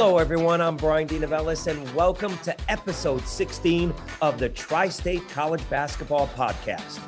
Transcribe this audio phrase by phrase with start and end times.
[0.00, 0.60] Hello, everyone.
[0.60, 3.92] I'm Bryan DeNovellis, and welcome to episode 16
[4.22, 7.00] of the Tri State College Basketball Podcast.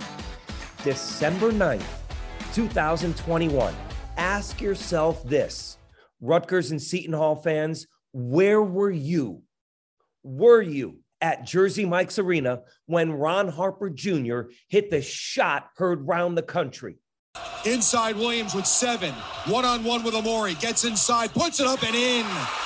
[0.83, 1.87] December 9th,
[2.53, 3.77] 2021.
[4.17, 5.79] Ask yourself this
[6.21, 9.43] Rutgers and Seton Hall fans, where were you?
[10.25, 14.51] Were you at Jersey Mike's Arena when Ron Harper Jr.
[14.67, 16.97] hit the shot heard round the country?
[17.67, 19.13] Inside Williams with seven.
[19.47, 20.55] One on one with Amori.
[20.55, 22.25] Gets inside, puts it up and in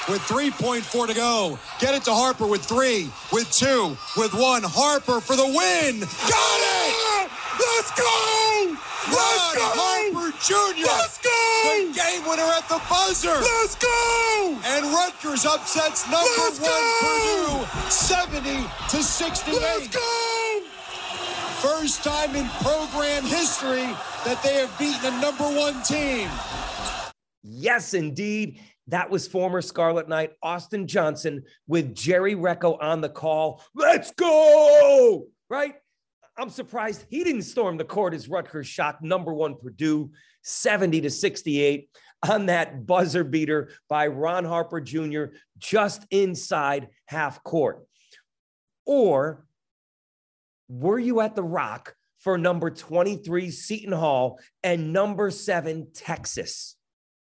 [0.08, 1.58] with 3.4 to go.
[1.80, 4.62] Get it to Harper with three, with two, with one.
[4.62, 6.00] Harper for the win.
[6.00, 7.30] Got it!
[7.58, 8.76] Let's go!
[9.10, 9.66] Let's go!
[9.74, 10.86] Harper Jr.
[10.86, 11.30] Let's go!
[11.74, 13.34] The game winner at the buzzer.
[13.34, 14.58] Let's go!
[14.64, 17.64] And Rutgers upsets number Let's one go!
[17.66, 19.60] Purdue 70 to 68.
[19.60, 20.44] Let's go!
[21.60, 23.86] First time in program history
[24.24, 26.28] that they have beaten a number one team.
[27.42, 28.60] Yes, indeed.
[28.88, 33.62] That was former Scarlet Knight Austin Johnson with Jerry Recco on the call.
[33.74, 35.26] Let's go!
[35.48, 35.74] Right?
[36.36, 40.10] I'm surprised he didn't storm the court as Rutgers shot number one Purdue
[40.42, 41.88] 70 to 68
[42.28, 45.26] on that buzzer beater by Ron Harper Jr.
[45.58, 47.86] just inside half court.
[48.86, 49.46] Or
[50.68, 56.76] were you at the Rock for number 23 Seton Hall and number seven Texas?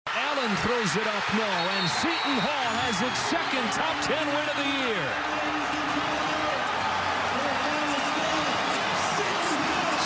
[0.06, 4.56] Allen throws it up, no, and Seton Hall has its second top 10 win of
[4.56, 5.42] the year.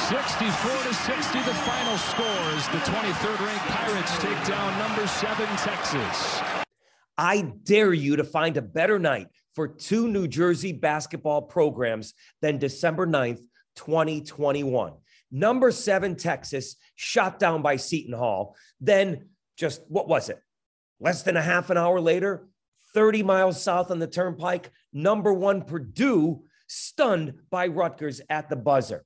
[0.06, 5.48] Sixty-four to sixty, the final score as the 23rd ranked Pirates take down number seven
[5.56, 6.40] Texas.
[7.18, 9.26] I dare you to find a better night
[9.56, 12.12] for two New Jersey basketball programs
[12.42, 13.40] than December 9th,
[13.74, 14.92] 2021.
[15.32, 18.54] Number seven, Texas, shot down by Seton Hall.
[18.80, 20.38] Then, just what was it?
[21.00, 22.46] Less than a half an hour later,
[22.94, 29.04] 30 miles south on the turnpike, number one, Purdue, stunned by Rutgers at the buzzer.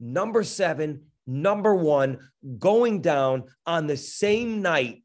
[0.00, 2.18] Number seven, number one,
[2.58, 5.04] going down on the same night,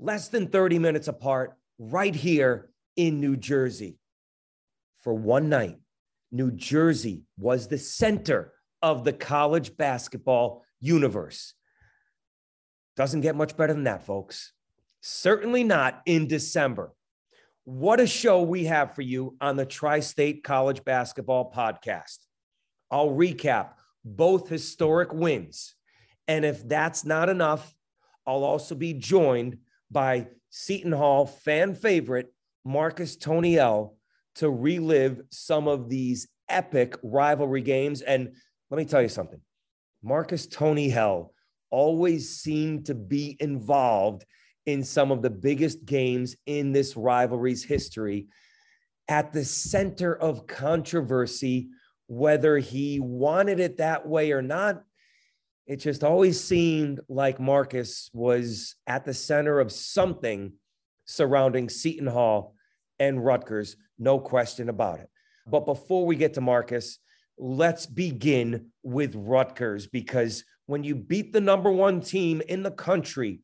[0.00, 3.99] less than 30 minutes apart, right here in New Jersey.
[5.00, 5.78] For one night,
[6.30, 8.52] New Jersey was the center
[8.82, 11.54] of the college basketball universe.
[12.96, 14.52] Doesn't get much better than that, folks.
[15.00, 16.92] Certainly not in December.
[17.64, 22.18] What a show we have for you on the Tri State College Basketball Podcast.
[22.90, 23.70] I'll recap
[24.04, 25.74] both historic wins.
[26.28, 27.74] And if that's not enough,
[28.26, 29.58] I'll also be joined
[29.90, 32.32] by Seton Hall fan favorite
[32.64, 33.96] Marcus Toney-El
[34.36, 38.02] to relive some of these epic rivalry games.
[38.02, 38.34] And
[38.70, 39.40] let me tell you something
[40.02, 41.32] Marcus Toney-El
[41.70, 44.24] always seemed to be involved
[44.66, 48.28] in some of the biggest games in this rivalry's history
[49.08, 51.68] at the center of controversy,
[52.06, 54.82] whether he wanted it that way or not.
[55.66, 60.52] It just always seemed like Marcus was at the center of something
[61.06, 62.54] surrounding Seton Hall
[62.98, 65.10] and Rutgers, no question about it.
[65.46, 66.98] But before we get to Marcus,
[67.38, 73.40] let's begin with Rutgers because when you beat the number one team in the country,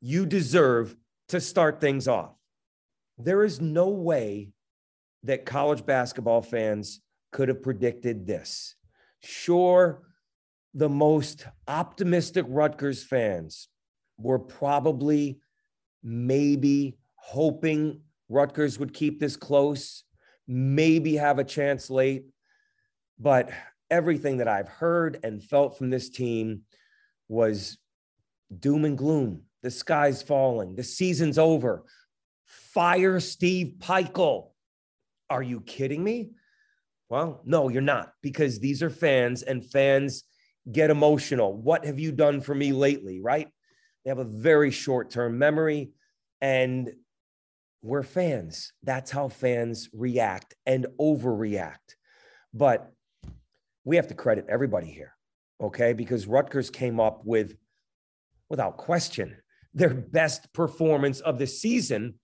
[0.00, 0.96] you deserve
[1.28, 2.34] to start things off.
[3.18, 4.50] There is no way
[5.24, 7.00] that college basketball fans
[7.32, 8.74] could have predicted this.
[9.22, 10.02] Sure,
[10.74, 13.68] the most optimistic Rutgers fans
[14.18, 15.40] were probably
[16.02, 20.04] maybe hoping Rutgers would keep this close,
[20.48, 22.24] maybe have a chance late.
[23.18, 23.50] But
[23.90, 26.62] everything that I've heard and felt from this team
[27.28, 27.76] was
[28.56, 29.42] doom and gloom.
[29.62, 30.76] The sky's falling.
[30.76, 31.84] The season's over.
[32.46, 34.50] Fire Steve Pikiell.
[35.28, 36.30] Are you kidding me?
[37.08, 40.22] Well, no, you're not, because these are fans and fans
[40.70, 41.56] get emotional.
[41.56, 43.20] What have you done for me lately?
[43.20, 43.48] Right?
[44.04, 45.90] They have a very short term memory
[46.40, 46.92] and
[47.82, 48.72] we're fans.
[48.82, 51.96] That's how fans react and overreact.
[52.52, 52.92] But
[53.84, 55.14] we have to credit everybody here,
[55.60, 55.92] okay?
[55.92, 57.56] Because Rutgers came up with,
[58.48, 59.36] without question,
[59.72, 62.14] their best performance of the season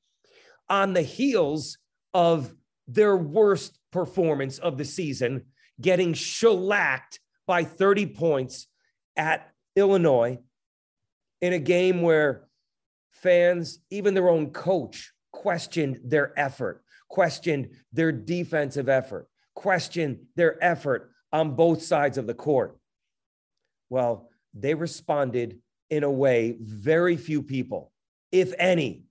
[0.68, 1.78] on the heels
[2.12, 2.52] of
[2.88, 5.46] their worst performance of the season,
[5.80, 8.66] getting shellacked by 30 points
[9.16, 10.38] at Illinois
[11.40, 12.48] in a game where
[13.10, 21.10] fans, even their own coach, questioned their effort, questioned their defensive effort, questioned their effort
[21.30, 22.78] on both sides of the court.
[23.90, 25.60] Well, they responded
[25.90, 27.92] in a way very few people,
[28.32, 29.04] if any,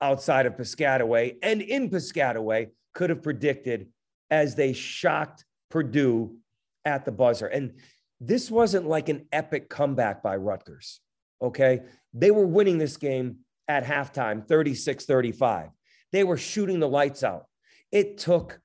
[0.00, 3.88] outside of Piscataway and in Piscataway could have predicted
[4.30, 6.36] as they shocked Purdue
[6.84, 7.46] at the buzzer.
[7.46, 7.74] And
[8.20, 11.00] this wasn't like an epic comeback by Rutgers.
[11.40, 11.82] Okay.
[12.12, 13.38] They were winning this game
[13.68, 15.68] at halftime, 36 35.
[16.10, 17.44] They were shooting the lights out.
[17.92, 18.60] It took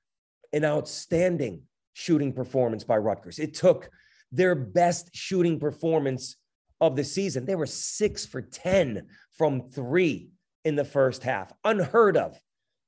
[0.52, 1.62] an outstanding
[1.92, 3.38] shooting performance by Rutgers.
[3.38, 3.90] It took
[4.32, 6.36] their best shooting performance
[6.80, 7.44] of the season.
[7.44, 9.06] They were six for 10
[9.36, 10.30] from three
[10.64, 12.38] in the first half, unheard of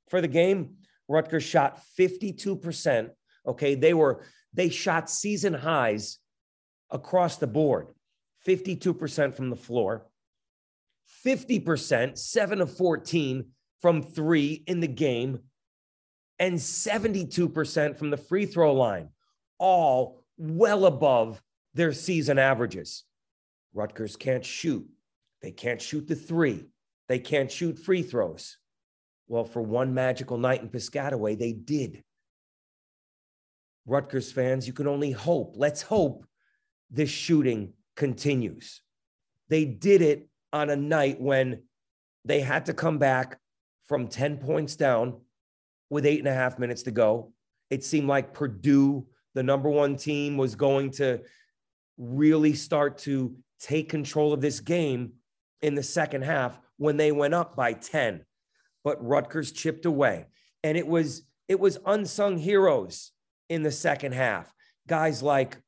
[0.08, 0.76] for the game.
[1.08, 3.10] Rutgers shot 52%.
[3.46, 3.74] Okay.
[3.74, 6.18] They were, they shot season highs
[6.90, 7.88] across the board
[8.46, 10.06] 52% from the floor,
[11.24, 13.46] 50%, seven of 14
[13.80, 15.40] from three in the game,
[16.38, 19.08] and 72% from the free throw line,
[19.58, 21.42] all well above
[21.74, 23.04] their season averages.
[23.74, 24.86] Rutgers can't shoot.
[25.42, 26.66] They can't shoot the three.
[27.08, 28.58] They can't shoot free throws.
[29.28, 32.02] Well, for one magical night in Piscataway, they did.
[33.86, 35.54] Rutgers fans, you can only hope.
[35.56, 36.26] Let's hope
[36.90, 38.80] this shooting continues.
[39.48, 41.62] They did it on a night when
[42.24, 43.38] they had to come back
[43.86, 45.20] from 10 points down
[45.90, 47.32] with eight and a half minutes to go.
[47.70, 51.20] It seemed like Purdue, the number one team, was going to
[51.98, 55.12] really start to take control of this game
[55.62, 58.24] in the second half when they went up by 10.
[58.82, 60.26] But Rutgers chipped away.
[60.64, 63.12] And it was it was unsung heroes
[63.48, 64.52] in the second half.
[64.88, 65.58] Guys like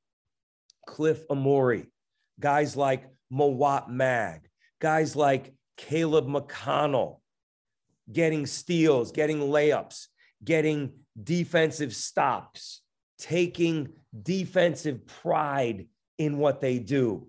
[0.86, 1.86] Cliff Omoruyi,
[2.40, 4.47] guys like Mawot Mag,
[4.80, 7.20] guys like Caleb McConnell
[8.10, 10.06] getting steals, getting layups,
[10.44, 10.92] getting
[11.22, 12.82] defensive stops,
[13.18, 13.88] taking
[14.22, 15.86] defensive pride
[16.18, 17.28] in what they do.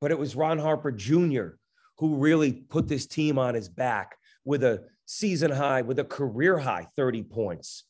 [0.00, 1.48] But it was Ron Harper Jr.
[1.98, 6.58] who really put this team on his back with a season high, with a career
[6.58, 7.84] high 30 points.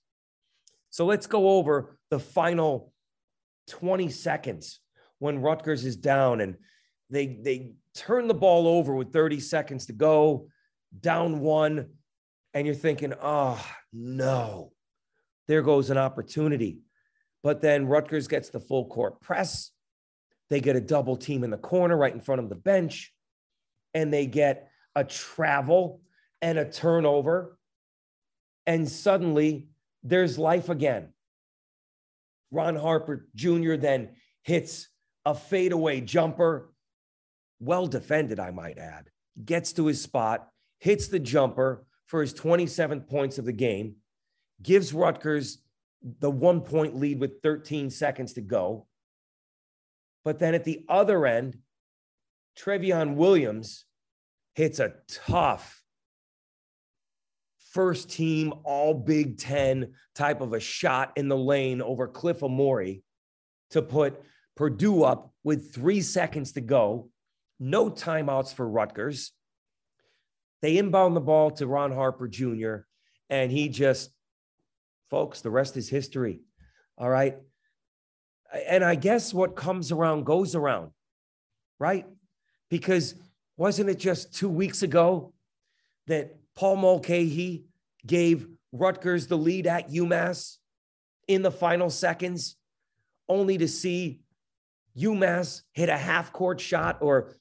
[0.90, 2.92] So let's go over the final
[3.68, 4.80] 20 seconds
[5.18, 6.56] when Rutgers is down and
[7.10, 10.48] they they turn the ball over with 30 seconds to go,
[10.98, 11.90] down one,
[12.54, 14.72] and you're thinking, oh no,
[15.48, 16.80] there goes an opportunity.
[17.42, 19.70] But then Rutgers gets the full court press.
[20.50, 23.12] They get a double team in the corner right in front of the bench,
[23.94, 26.00] and they get a travel
[26.42, 27.56] and a turnover.
[28.66, 29.68] And suddenly
[30.02, 31.12] there's life again.
[32.50, 33.76] Ron Harper Jr.
[33.76, 34.10] then
[34.42, 34.88] hits
[35.24, 36.69] a fadeaway jumper,
[37.60, 39.10] well defended, I might add,
[39.44, 40.48] gets to his spot,
[40.78, 43.96] hits the jumper for his 27th points of the game,
[44.62, 45.58] gives Rutgers
[46.02, 48.86] the one point lead with 13 seconds to go.
[50.24, 51.58] But then at the other end,
[52.58, 53.84] Trevion Williams
[54.54, 55.80] hits a tough
[57.70, 63.02] first team, all Big Ten type of a shot in the lane over Cliff Amori
[63.70, 64.20] to put
[64.56, 67.09] Purdue up with three seconds to go.
[67.60, 69.32] No timeouts for Rutgers.
[70.62, 72.76] They inbound the ball to Ron Harper Jr.,
[73.28, 74.10] and he just,
[75.10, 76.40] folks, the rest is history.
[76.98, 77.36] All right.
[78.66, 80.90] And I guess what comes around goes around,
[81.78, 82.06] right?
[82.68, 83.14] Because
[83.56, 85.32] wasn't it just two weeks ago
[86.08, 87.66] that Paul Mulcahy
[88.04, 90.56] gave Rutgers the lead at UMass
[91.28, 92.56] in the final seconds,
[93.28, 94.20] only to see
[94.98, 97.36] UMass hit a half court shot or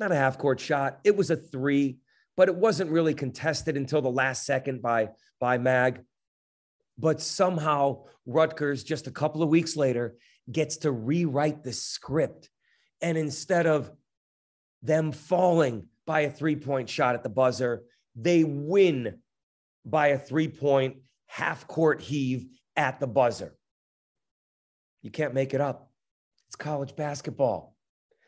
[0.00, 0.98] not a half court shot.
[1.04, 1.98] It was a three,
[2.36, 5.10] but it wasn't really contested until the last second by,
[5.40, 6.02] by Mag.
[6.98, 10.16] But somehow Rutgers, just a couple of weeks later,
[10.50, 12.50] gets to rewrite the script.
[13.00, 13.90] And instead of
[14.82, 17.82] them falling by a three point shot at the buzzer,
[18.14, 19.18] they win
[19.84, 23.56] by a three point half court heave at the buzzer.
[25.02, 25.90] You can't make it up.
[26.48, 27.74] It's college basketball.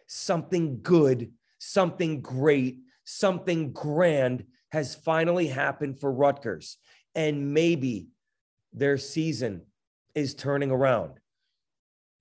[0.07, 6.79] Something good, something great, something grand has finally happened for Rutgers.
[7.15, 8.09] And maybe
[8.73, 9.63] their season
[10.15, 11.19] is turning around.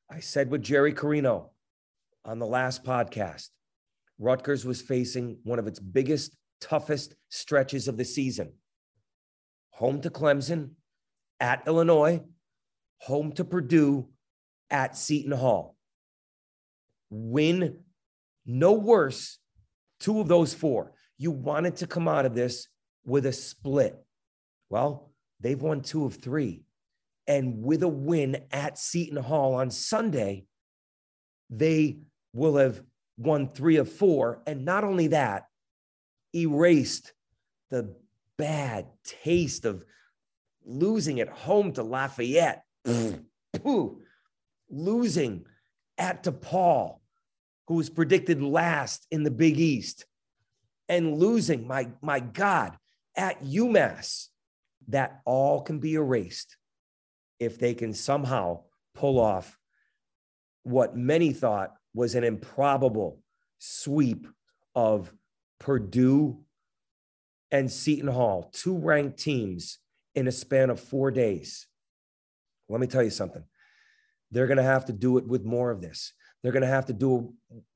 [0.10, 1.52] I said with Jerry Carino
[2.24, 3.50] on the last podcast,
[4.20, 8.54] Rutgers was facing one of its biggest toughest stretches of the season
[9.78, 10.72] home to Clemson,
[11.40, 12.20] at Illinois,
[12.98, 14.10] home to Purdue,
[14.72, 15.76] at Seton Hall.
[17.12, 17.84] Win
[18.48, 19.38] no worse
[20.00, 20.94] two of those four.
[21.18, 22.68] You wanted to come out of this
[23.06, 24.04] with a split.
[24.70, 26.64] Well, they've won two of three.
[27.28, 30.46] And with a win at Seton Hall on Sunday,
[31.50, 32.00] they
[32.34, 32.82] will have
[33.18, 34.42] won three of four.
[34.48, 35.48] And not only that,
[36.34, 37.14] erased
[37.70, 37.96] the
[38.38, 39.84] bad taste of
[40.66, 42.64] losing at home to Lafayette,
[44.70, 45.46] losing
[45.98, 47.00] at DePaul,
[47.68, 50.06] who was predicted last in the Big East,
[50.90, 52.78] and losing, my, my God,
[53.16, 54.28] at UMass.
[54.90, 56.56] That all can be erased
[57.40, 58.62] if they can somehow
[58.96, 59.60] pull off
[60.64, 63.20] what many thought was an improbable
[63.60, 64.28] sweep
[64.76, 65.12] of
[65.60, 66.40] Purdue
[67.52, 69.80] and Seton Hall, two ranked teams
[70.16, 71.68] in a span of four days.
[72.70, 73.44] Let me tell you something.
[74.32, 76.14] They're going to have to do it with more of this.
[76.48, 77.34] They're going to have to do,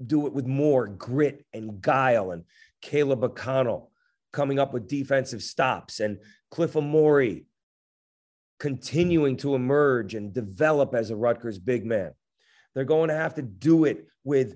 [0.07, 2.45] do it with more grit and guile and
[2.81, 3.87] Caleb McConnell
[4.31, 6.19] coming up with defensive stops and
[6.51, 7.43] Cliff Omoruyi
[8.61, 12.13] continuing to emerge and develop as a Rutgers big man.
[12.73, 14.55] They're going to have to do it with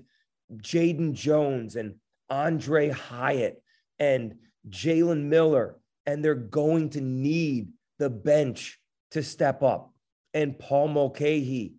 [0.50, 1.96] Jaden Jones and
[2.32, 3.62] Aundre Hyatt
[3.98, 4.36] and
[4.70, 5.76] Jalen Miller.
[6.06, 7.68] And they're going to need
[7.98, 8.80] the bench
[9.10, 9.92] to step up.
[10.32, 11.74] And Paul Mulcahy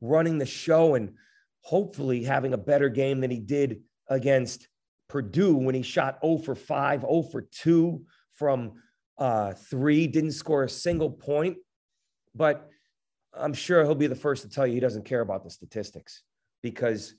[0.00, 1.14] running the show and
[1.62, 4.68] hopefully having a better game than he did against
[5.08, 8.02] Purdue when he shot 0 for 5, 0 for 2
[8.34, 8.72] from
[9.18, 11.56] uh, three, didn't score a single point.
[12.34, 12.68] But
[13.34, 16.22] I'm sure he'll be the first to tell you he doesn't care about the statistics
[16.62, 17.14] because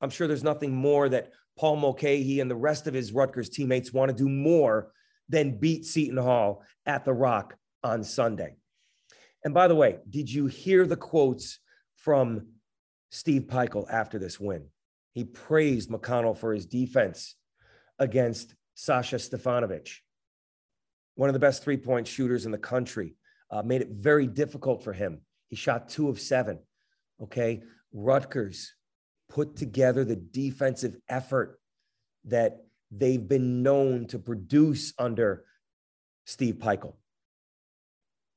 [0.00, 3.92] I'm sure there's nothing more that Paul Mulcahy and the rest of his Rutgers teammates
[3.92, 4.92] want to do more
[5.28, 8.56] than beat Seton Hall at the Rock on Sunday.
[9.44, 11.58] And by the way, did you hear the quotes
[11.96, 12.48] from
[13.14, 14.66] Steve Pikiell after this win?
[15.12, 17.36] He praised McConnell for his defense
[17.96, 19.88] against Sasha Stefanovic,
[21.14, 23.14] one of the best three point shooters in the country.
[23.52, 25.20] Uh, made it very difficult for him.
[25.48, 26.58] He shot two of seven.
[27.22, 27.62] Okay.
[27.92, 28.74] Rutgers
[29.28, 31.60] put together the defensive effort
[32.24, 35.44] that they've been known to produce under
[36.24, 36.94] Steve Pikiell.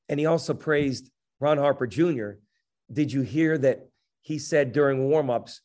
[0.08, 2.32] And he also praised Ron Harper Jr.
[2.92, 3.87] Did you hear that
[4.28, 5.60] he said during warmups,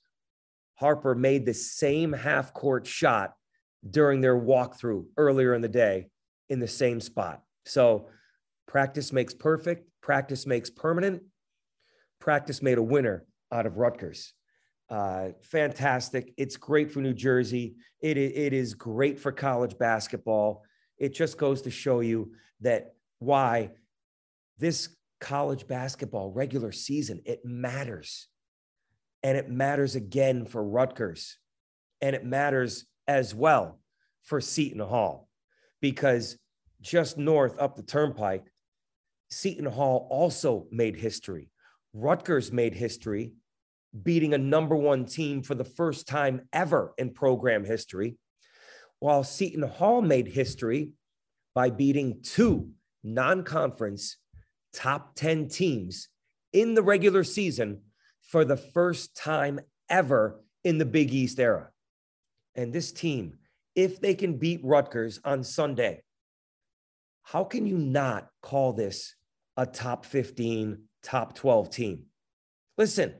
[0.75, 3.33] Harper made the same half court shot
[3.87, 6.07] during their walkthrough earlier in the day
[6.47, 7.41] in the same spot?
[7.65, 8.07] So
[8.65, 11.23] practice makes perfect, practice makes permanent.
[12.21, 14.31] Practice made a winner out of Rutgers.
[14.89, 16.33] Uh, fantastic.
[16.37, 17.75] It's great for New Jersey.
[17.99, 20.63] It, it is great for college basketball.
[20.97, 23.71] It just goes to show you that why
[24.57, 28.29] this college basketball regular season, it matters.
[29.23, 31.37] And it matters again for Rutgers.
[32.01, 33.79] And it matters as well
[34.23, 35.29] for Seton Hall
[35.81, 36.37] because
[36.81, 38.45] just north up the turnpike,
[39.29, 41.49] Seton Hall also made history.
[41.93, 43.33] Rutgers made history,
[44.01, 48.17] beating a number one team for the first time ever in program history,
[48.99, 50.91] while Seton Hall made history
[51.55, 52.71] by beating two
[53.03, 54.17] non conference
[54.73, 56.09] top 10 teams
[56.51, 57.81] in the regular season
[58.23, 61.69] for the first time ever in the Big East era.
[62.55, 63.37] And this team,
[63.75, 66.03] if they can beat Rutgers on Sunday,
[67.23, 69.15] how can you not call this
[69.57, 72.03] a top 15, top 12 team?
[72.77, 73.13] Listen,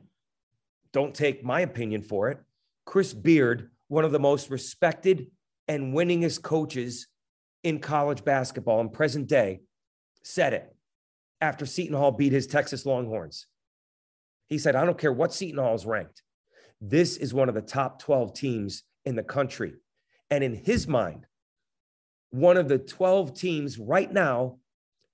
[0.92, 2.40] don't take my opinion for it.
[2.86, 5.28] Chris Beard, one of the most respected
[5.68, 7.08] and winningest coaches
[7.64, 9.62] in college basketball in present day,
[10.24, 10.76] said it
[11.42, 13.48] after Seton Hall beat his Texas Longhorns.
[14.48, 16.22] He said, I don't care what Seton Hall is ranked.
[16.82, 19.74] This is one of the top 12 teams in the country.
[20.30, 21.26] And in his mind,
[22.30, 24.58] one of the 12 teams right now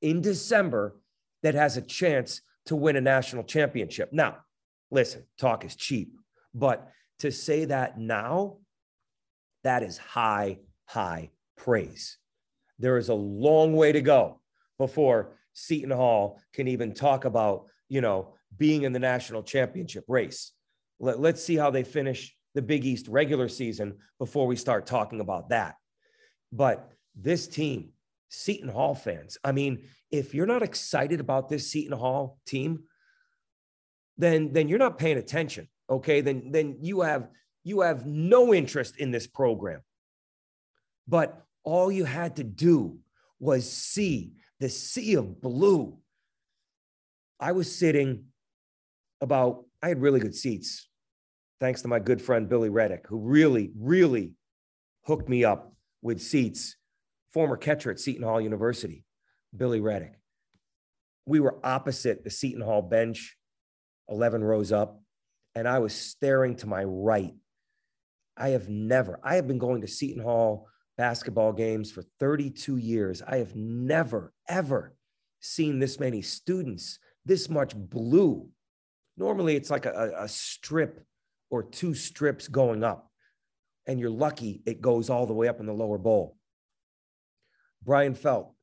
[0.01, 0.95] in December
[1.43, 4.09] that has a chance to win a national championship.
[4.11, 4.37] Now,
[4.91, 6.13] listen, talk is cheap,
[6.53, 8.57] but to say that now,
[9.63, 12.17] that is high, high praise.
[12.79, 14.39] There is a long way to go
[14.77, 20.51] before Seton Hall can even talk about, you know, being in the national championship race.
[20.99, 25.21] Let, let's see how they finish the Big East regular season before we start talking
[25.21, 25.75] about that.
[26.51, 27.89] But this team,
[28.29, 32.83] Seton Hall fans, I mean, if you're not excited about this Seton Hall team,
[34.17, 35.67] then then you're not paying attention.
[35.89, 37.29] Okay, then then you have
[37.63, 39.81] you have no interest in this program.
[41.07, 42.99] But all you had to do
[43.39, 45.97] was see the sea of blue.
[47.39, 48.25] I was sitting
[49.21, 50.87] about, I had really good seats,
[51.59, 54.33] thanks to my good friend Billy Reddick, who really, really
[55.05, 56.75] hooked me up with seats,
[57.33, 59.03] former catcher at Seton Hall University,
[59.55, 60.13] Billy Reddick.
[61.25, 63.37] We were opposite the Seton Hall bench,
[64.09, 65.01] 11 rows up,
[65.55, 67.35] and I was staring to my right.
[68.37, 70.67] I have never, I have been going to Seton Hall
[70.99, 74.95] basketball games for 32 years, I have never, ever
[75.39, 78.49] seen this many students, this much blue.
[79.19, 81.05] Normally, it's like a, a strip
[81.49, 83.11] or two strips going up,
[83.85, 86.37] and you're lucky it goes all the way up in the lower bowl.
[87.83, 88.53] Bryan Felt,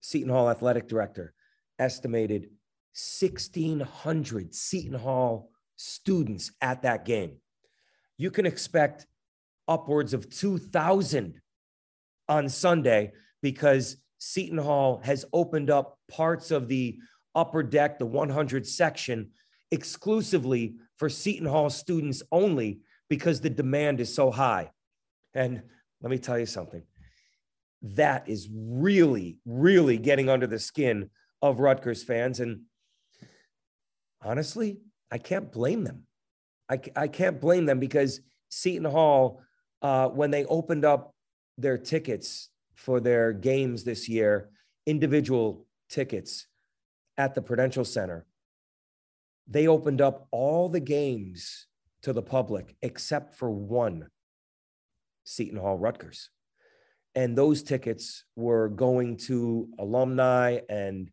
[0.00, 1.32] Seton Hall athletic director,
[1.78, 2.48] estimated
[3.20, 7.36] 1,600 Seton Hall students at that game.
[8.18, 9.06] You can expect
[9.68, 11.40] upwards of 2,000
[12.28, 13.12] on Sunday
[13.42, 16.98] because Seton Hall has opened up parts of the
[17.34, 19.30] upper deck, the 100 section,
[19.70, 24.70] exclusively for Seton Hall students only because the demand is so high.
[25.34, 25.62] And
[26.00, 26.82] let me tell you something
[27.82, 31.10] that is really, really getting under the skin
[31.40, 32.40] of Rutgers fans.
[32.40, 32.62] And
[34.22, 34.78] honestly,
[35.10, 36.04] I can't blame them.
[36.68, 39.42] I, I can't blame them because Seton Hall,
[39.82, 41.14] uh, when they opened up
[41.56, 44.50] their tickets for their games this year,
[44.86, 46.46] individual tickets
[47.16, 48.26] at the Prudential Center,
[49.50, 51.66] they opened up all the games
[52.02, 54.06] to the public except for one
[55.24, 56.30] Seton Hall Rutgers.
[57.14, 61.10] And those tickets were going to alumni and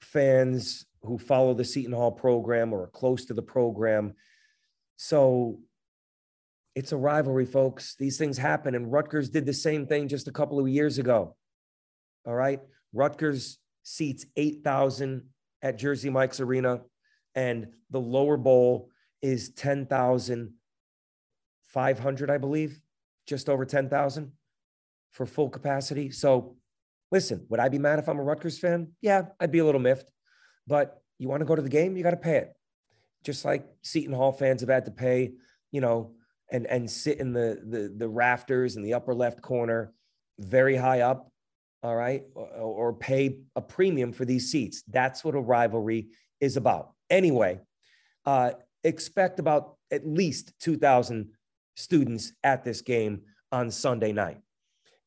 [0.00, 4.14] fans who follow the Seton Hall program or are close to the program.
[4.96, 5.60] So
[6.74, 7.94] it's a rivalry, folks.
[7.98, 8.74] These things happen.
[8.74, 11.36] And Rutgers did the same thing just a couple of years ago.
[12.26, 12.60] All right.
[12.92, 15.22] Rutgers seats 8,000
[15.62, 16.80] at Jersey Mike's Arena,
[17.34, 22.80] and the lower bowl is 10,500, I believe,
[23.26, 24.32] just over 10,000
[25.12, 26.10] for full capacity.
[26.10, 26.56] So
[27.10, 28.92] listen, would I be mad if I'm a Rutgers fan?
[29.00, 30.10] Yeah, I'd be a little miffed.
[30.66, 32.52] But you want to go to the game, you got to pay it.
[33.22, 35.32] Just like Seton Hall fans have had to pay,
[35.70, 36.14] you know,
[36.50, 39.94] and and sit in the the the rafters in the upper left corner,
[40.40, 41.30] very high up,
[41.84, 44.82] all right, or, or pay a premium for these seats.
[44.88, 46.08] That's what a rivalry
[46.42, 46.90] is about.
[47.08, 47.60] Anyway,
[48.26, 48.50] uh,
[48.84, 51.30] expect about at least 2,000
[51.76, 54.40] students at this game on Sunday night.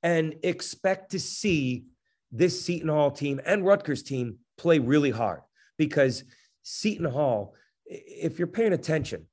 [0.01, 1.85] And expect to see
[2.31, 5.41] this Seton Hall team and Rutgers team play really hard
[5.77, 6.23] because
[6.63, 7.53] Seton Hall,
[7.85, 9.27] if you're paying attention,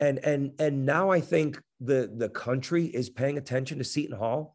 [0.00, 4.54] and and and now I think the the country is paying attention to Seton Hall.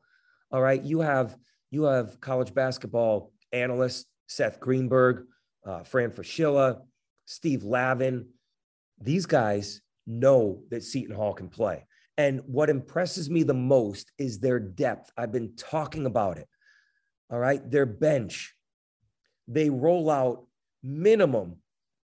[0.51, 1.35] All right, you have
[1.71, 5.25] you have college basketball analyst Seth Greenberg,
[5.65, 6.81] uh, Fran Fraschilla,
[7.25, 8.27] Steve Lavin.
[8.99, 11.85] These guys know that Seton Hall can play.
[12.17, 15.11] And what impresses me the most is their depth.
[15.17, 16.47] I've been talking about it.
[17.31, 17.69] All right.
[17.69, 18.53] Their bench,
[19.47, 20.45] they roll out
[20.83, 21.57] minimum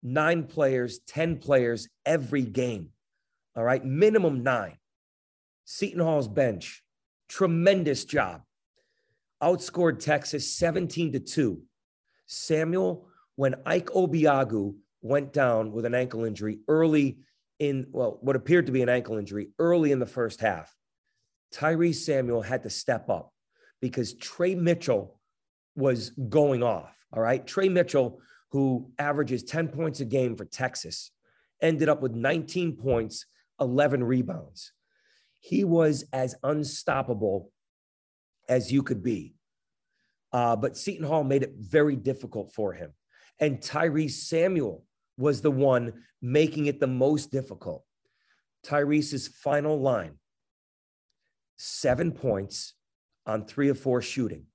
[0.04, 2.90] nine players, 10 players every game.
[3.56, 3.84] All right.
[3.84, 4.78] Minimum nine.
[5.64, 6.84] Seton Hall's bench,
[7.28, 8.42] tremendous job.
[9.42, 11.62] Outscored Texas 17 to 2.
[12.28, 17.20] Samuel, when Ike Obiagu went down with an ankle injury early
[17.60, 20.76] in, well, what appeared to be an ankle injury early in the first half,
[21.54, 23.32] Tyrese Samuel had to step up
[23.82, 25.20] because Tre Mitchell
[25.76, 26.96] was going off.
[27.14, 27.46] All right.
[27.46, 28.20] Tre Mitchell,
[28.52, 31.12] who averages 10 points a game for Texas,
[31.62, 33.26] ended up with 19 points,
[33.60, 34.74] 11 rebounds.
[35.40, 37.52] He was as unstoppable
[38.50, 39.36] as you could be.
[40.34, 42.92] Uh, but Seton Hall made it very difficult for him.
[43.40, 44.86] And Tyrese Samuel
[45.18, 47.84] was the one making it the most difficult.
[48.66, 50.18] Tyrese's final line
[51.58, 52.74] seven points
[53.26, 54.46] on three of four shooting,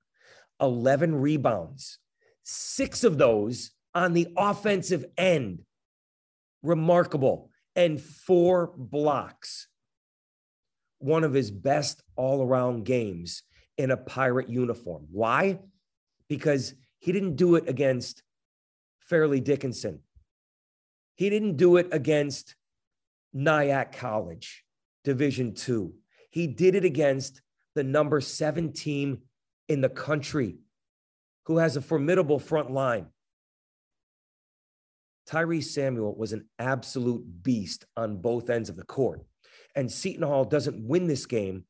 [0.59, 1.97] 11 rebounds,
[2.43, 5.63] six of those on the offensive end.
[6.63, 7.49] Remarkable.
[7.75, 9.67] And four blocks.
[10.99, 13.43] One of his best all around games
[13.77, 15.07] in a pirate uniform.
[15.09, 15.59] Why?
[16.27, 18.21] Because he didn't do it against
[19.11, 19.99] Fairleigh Dickinson.
[21.15, 22.55] He didn't do it against
[23.33, 24.63] Nyack College,
[25.03, 25.95] Division two.
[26.29, 27.41] He did it against
[27.75, 29.23] the number seven team
[29.67, 30.59] in the country
[31.47, 33.07] who has a formidable front line.
[35.29, 39.25] Tyrese Samuel was an absolute beast on both ends of the court.
[39.75, 41.65] And Seton Hall doesn't win this game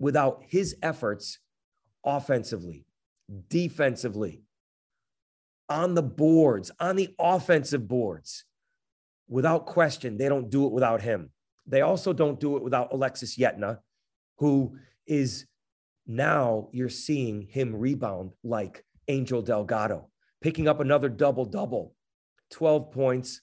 [0.00, 1.38] without his efforts
[2.04, 2.86] offensively,
[3.48, 4.42] defensively,
[5.68, 8.44] on the boards, on the offensive boards.
[9.28, 11.30] Without question, they don't do it without him.
[11.66, 13.78] They also don't do it without Alexis Yetna,
[14.38, 15.46] who is
[16.06, 20.08] now you're seeing him rebound like Angel Delgado,
[20.40, 21.94] picking up another double double,
[22.50, 23.40] 12 points,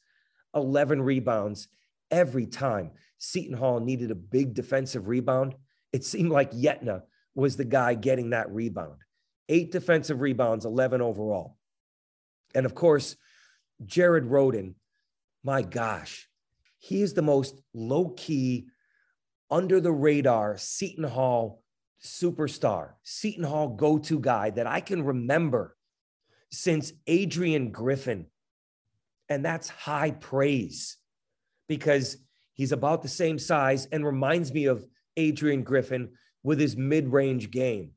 [0.53, 1.67] 11 rebounds
[2.12, 2.91] every time.
[3.17, 5.55] Seton Hall needed a big defensive rebound.
[5.91, 7.03] It seemed like Yetna
[7.36, 8.97] was the guy getting that rebound.
[9.47, 11.58] Eight defensive rebounds, 11 overall.
[12.55, 13.15] And of course,
[13.85, 14.75] Jared Rhoden,
[15.43, 16.27] my gosh,
[16.79, 18.67] he is the most low key,
[19.51, 21.63] under the radar Seton Hall
[22.03, 25.75] superstar, Seton Hall go to guy that I can remember
[26.51, 28.27] since Adrian Griffin.
[29.27, 30.97] And that's high praise
[31.67, 32.17] because
[32.53, 34.85] he's about the same size and reminds me of
[35.17, 36.09] Adrian Griffin
[36.43, 37.91] with his mid range game.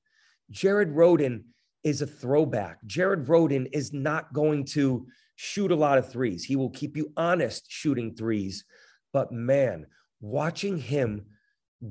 [0.50, 1.44] Jared Rhoden
[1.84, 2.78] is a throwback.
[2.86, 6.44] Jared Rhoden is not going to shoot a lot of threes.
[6.44, 8.64] He will keep you honest shooting threes.
[9.12, 9.86] But man,
[10.20, 11.26] watching him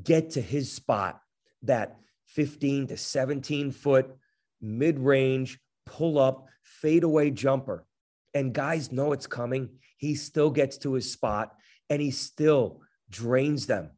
[0.03, 1.21] get to his spot,
[1.63, 4.15] that 15 to 17 foot
[4.61, 7.85] mid range pull up fadeaway jumper,
[8.33, 9.69] and guys know it's coming.
[9.97, 11.53] He still gets to his spot
[11.89, 13.91] and he still drains them.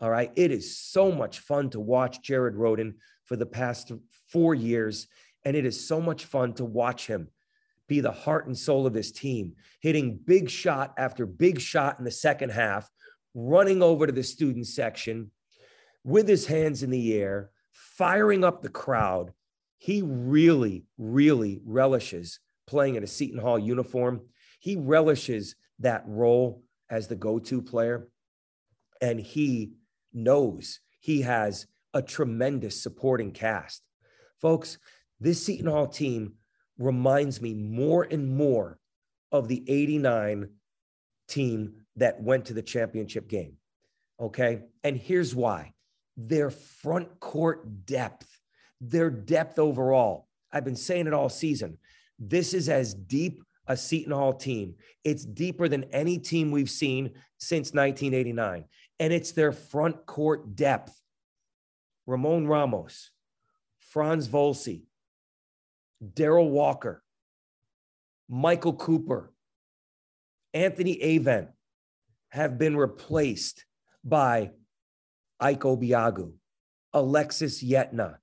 [0.00, 0.32] All right.
[0.34, 2.94] It is so much fun to watch Jared Rhoden
[3.26, 3.92] for the past
[4.28, 5.06] four years.
[5.44, 7.28] And it is so much fun to watch him
[7.88, 12.04] be the heart and soul of this team, hitting big shot after big shot in
[12.04, 12.90] the second half,
[13.34, 15.30] running over to the student section
[16.04, 19.32] with his hands in the air, firing up the crowd.
[19.78, 24.22] He really, really relishes playing in a Seton Hall uniform.
[24.58, 28.08] He relishes that role as the go to player.
[29.00, 29.72] And he
[30.12, 33.82] knows he has a tremendous supporting cast.
[34.40, 34.78] Folks,
[35.18, 36.34] this Seton Hall team
[36.78, 38.78] reminds me more and more
[39.32, 40.50] of the 89
[41.26, 43.54] team that went to the championship game.
[44.20, 44.60] Okay.
[44.84, 45.72] And here's why
[46.18, 48.40] their front court depth,
[48.80, 50.28] their depth overall.
[50.52, 51.78] I've been saying it all season.
[52.18, 54.74] This is as deep a Seton Hall team.
[55.02, 58.64] It's deeper than any team we've seen since 1989
[58.98, 61.00] and it's their front court depth.
[62.06, 63.10] Ramon Ramos,
[63.78, 64.82] Frantz Volcy,
[66.02, 67.02] Daryl Walker,
[68.28, 69.32] Michael Cooper,
[70.54, 71.48] Anthony Avent
[72.30, 73.64] have been replaced
[74.04, 74.50] by
[75.40, 76.32] Ike Obiagu,
[76.92, 78.16] Alexis Yetna,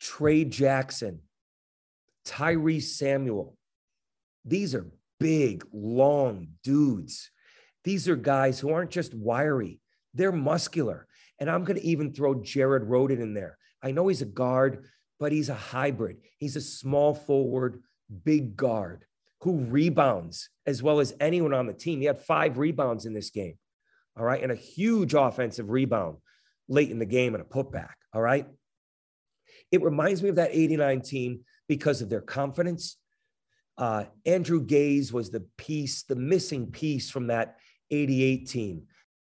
[0.00, 1.20] Tray Jackson,
[2.24, 3.56] Tyree Samuel.
[4.44, 4.86] These are
[5.18, 7.30] big, long dudes
[7.88, 9.80] these are guys who aren't just wiry,
[10.12, 11.06] they're muscular.
[11.38, 13.56] And I'm going to even throw Jared Rhoden in there.
[13.82, 14.86] I know he's a guard,
[15.20, 16.18] but he's a hybrid.
[16.38, 17.82] He's a small forward,
[18.24, 19.04] big guard
[19.42, 22.00] who rebounds as well as anyone on the team.
[22.00, 23.56] He had five rebounds in this game.
[24.16, 24.42] All right.
[24.42, 26.16] And a huge offensive rebound
[26.68, 27.94] late in the game and a putback.
[28.12, 28.46] All right.
[29.70, 32.96] It reminds me of that 89 team because of their confidence.
[33.76, 37.56] Uh, Andrew Gaze was the piece, the missing piece from that
[37.90, 38.82] 88 team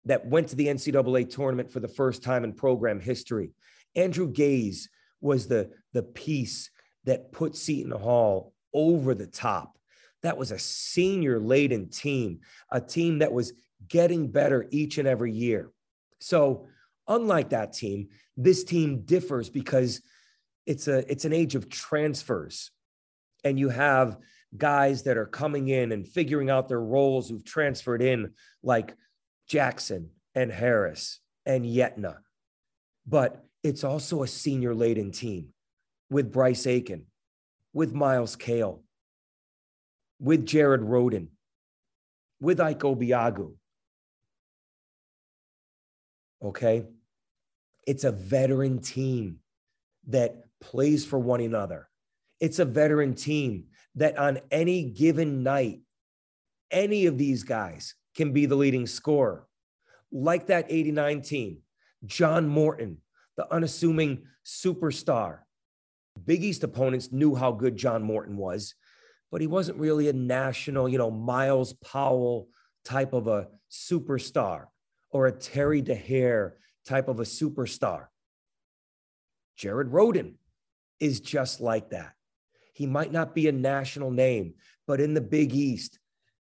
[0.05, 3.53] that went to the NCAA tournament for the first time in program history.
[3.95, 4.89] Andrew Gaze
[5.21, 6.71] was the, the piece
[7.05, 9.77] that put Seton Hall over the top.
[10.23, 13.53] That was a senior laden team, a team that was
[13.89, 15.71] getting better each and every year.
[16.21, 16.69] So,
[17.09, 20.03] unlike that team, this team differs because
[20.67, 22.71] it's a it's an age of transfers.
[23.45, 24.19] And you have
[24.57, 28.33] guys that are coming in and figuring out their roles who've transferred in,
[28.63, 28.95] like
[29.51, 32.19] Jackson and Harris and Yetna.
[33.05, 35.49] But it's also a senior laden team
[36.09, 37.07] with Bryce Aiken,
[37.73, 38.85] with Myles Cale,
[40.21, 41.31] with Jared Rhoden,
[42.41, 43.55] with Ike Obiagu.
[46.41, 46.87] Okay?
[47.89, 49.41] It's a veteran team
[50.07, 51.89] that plays for one another.
[52.39, 53.65] It's a veteran team
[53.97, 55.81] that on any given night,
[56.71, 59.47] any of these guys can be the leading scorer.
[60.13, 61.61] Like that 89 team,
[62.05, 62.99] John Morton,
[63.39, 65.39] the unassuming superstar.
[66.27, 68.75] Big East opponents knew how good John Morton was,
[69.33, 72.49] but he wasn't really a national, you know, Myles Powell
[72.85, 74.67] type of a superstar
[75.09, 78.09] or a Terry Dehere type of a superstar.
[79.57, 80.35] Jared Rhoden
[80.99, 82.13] is just like that.
[82.75, 84.57] He might not be a national name,
[84.87, 85.99] but in the Big East,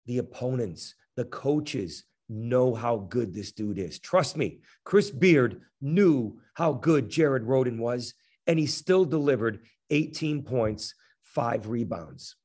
[0.05, 3.99] the opponents, the coaches know how good this dude is.
[3.99, 8.13] Trust me, Chris Beard knew how good Jared Rhoden was,
[8.47, 12.35] and he still delivered 18 points, five rebounds.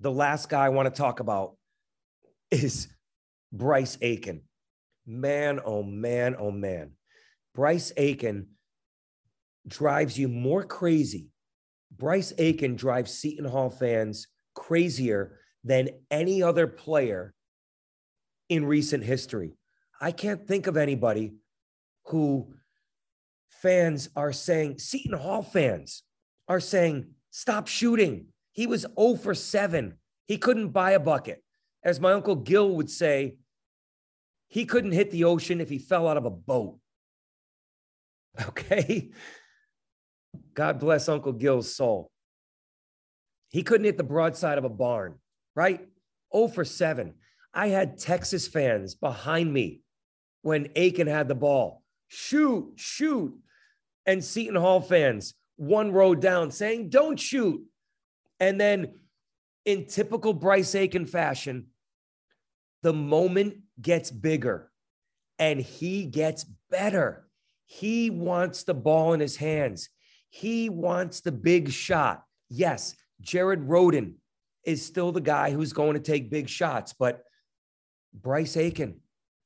[0.00, 1.56] The last guy I want to talk about
[2.50, 2.88] is
[3.52, 4.42] Bryce Aiken.
[5.06, 6.92] Man, oh man, oh man.
[7.54, 8.48] Bryce Aiken
[9.66, 11.30] drives you more crazy
[11.96, 17.34] Bryce Aiken drives Seton Hall fans crazier than any other player
[18.48, 19.54] in recent history.
[20.00, 21.34] I can't think of anybody
[22.06, 22.54] who
[23.50, 26.02] fans are saying, Seton Hall fans
[26.48, 28.26] are saying, stop shooting.
[28.52, 29.94] He was 0 for 7.
[30.26, 31.42] He couldn't buy a bucket.
[31.84, 33.36] As my uncle Gil would say,
[34.48, 36.78] he couldn't hit the ocean if he fell out of a boat.
[38.40, 39.10] Okay.
[40.54, 42.12] God bless Uncle Gil's soul.
[43.48, 45.16] He couldn't hit the broadside of a barn,
[45.56, 45.86] right?
[46.34, 47.14] 0 for 7.
[47.58, 49.80] I had Texas fans behind me
[50.42, 51.82] when Aiken had the ball.
[52.06, 53.36] Shoot, shoot.
[54.06, 57.60] And Seton Hall fans, one row down, saying, don't shoot.
[58.38, 58.94] And then,
[59.64, 61.66] in typical Bryce Aiken fashion,
[62.84, 64.70] the moment gets bigger
[65.40, 67.26] and he gets better.
[67.66, 69.88] He wants the ball in his hands.
[70.30, 72.22] He wants the big shot.
[72.48, 74.14] Yes, Jared Rhoden
[74.62, 77.24] is still the guy who's going to take big shots, but
[78.22, 79.00] Bryce Aiken,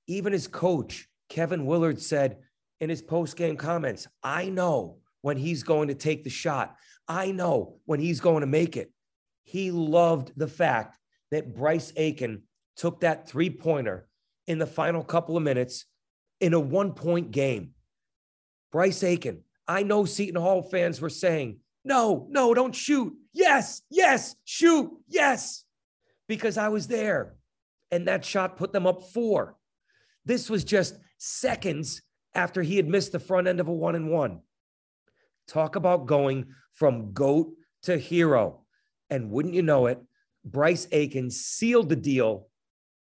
[0.07, 2.39] even his coach, Kevin Willard, said
[2.81, 6.77] in his post game comments, I know when he's going to take the shot.
[7.09, 8.93] I know when he's going to make it.
[9.45, 10.99] He loved the fact
[11.31, 12.43] that Bryce Aiken
[12.77, 14.09] took that three pointer
[14.47, 15.87] in the final couple of minutes
[16.41, 17.71] in a one point game.
[18.71, 23.15] Bryce Aiken, I know Seton Hall fans were saying, no, no, don't shoot.
[23.33, 25.65] Yes, yes, shoot, yes,
[26.29, 27.35] because I was there.
[27.93, 29.57] And that shot put them up four.
[30.25, 32.03] This was just seconds
[32.35, 34.41] after he had missed the front end of a one and one.
[35.47, 37.53] Talk about going from GOAT
[37.83, 38.63] to hero.
[39.11, 40.01] And wouldn't you know it,
[40.45, 42.49] Bryce Aiken sealed the deal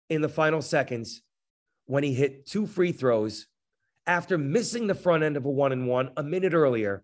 [0.08, 1.22] in the final seconds
[1.86, 3.46] when he hit two free throws
[4.06, 7.02] after missing the front end of a one and one a minute earlier.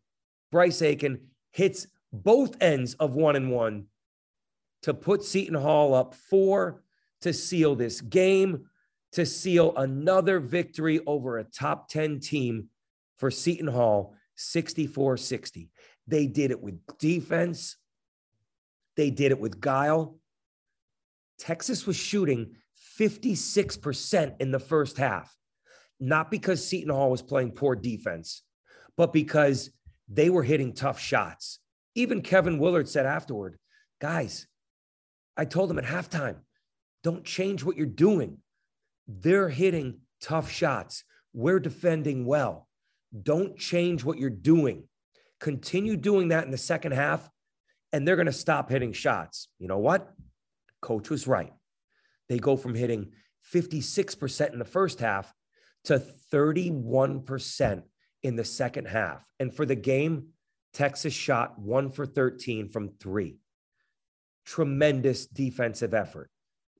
[0.52, 3.86] Bryce Aiken hits both ends of one and one
[4.82, 6.83] to put Seton Hall up four
[7.24, 8.66] to seal this game,
[9.12, 12.68] to seal another victory over a top 10 team
[13.16, 15.70] for Seton Hall, 64 60.
[16.06, 17.76] They did it with defense,
[18.96, 20.18] they did it with guile.
[21.38, 22.56] Texas was shooting
[23.00, 25.34] 56% in the first half,
[25.98, 28.42] not because Seton Hall was playing poor defense,
[28.98, 29.70] but because
[30.08, 31.58] they were hitting tough shots.
[31.94, 33.58] Even Kevin Willard said afterward,
[33.98, 34.46] guys,
[35.38, 36.36] I told them at halftime,
[37.04, 38.38] don't change what you're doing.
[39.06, 41.04] They're hitting tough shots.
[41.34, 42.66] We're defending well.
[43.22, 44.88] Don't change what you're doing.
[45.38, 47.28] Continue doing that in the second half,
[47.92, 49.48] and they're going to stop hitting shots.
[49.58, 50.12] You know what?
[50.80, 51.52] Coach was right.
[52.30, 53.12] They go from hitting
[53.52, 55.32] 56% in the first half
[55.84, 57.82] to 31%
[58.22, 59.22] in the second half.
[59.38, 60.28] And for the game,
[60.72, 63.36] Texas shot one for 13 from three.
[64.46, 66.30] Tremendous defensive effort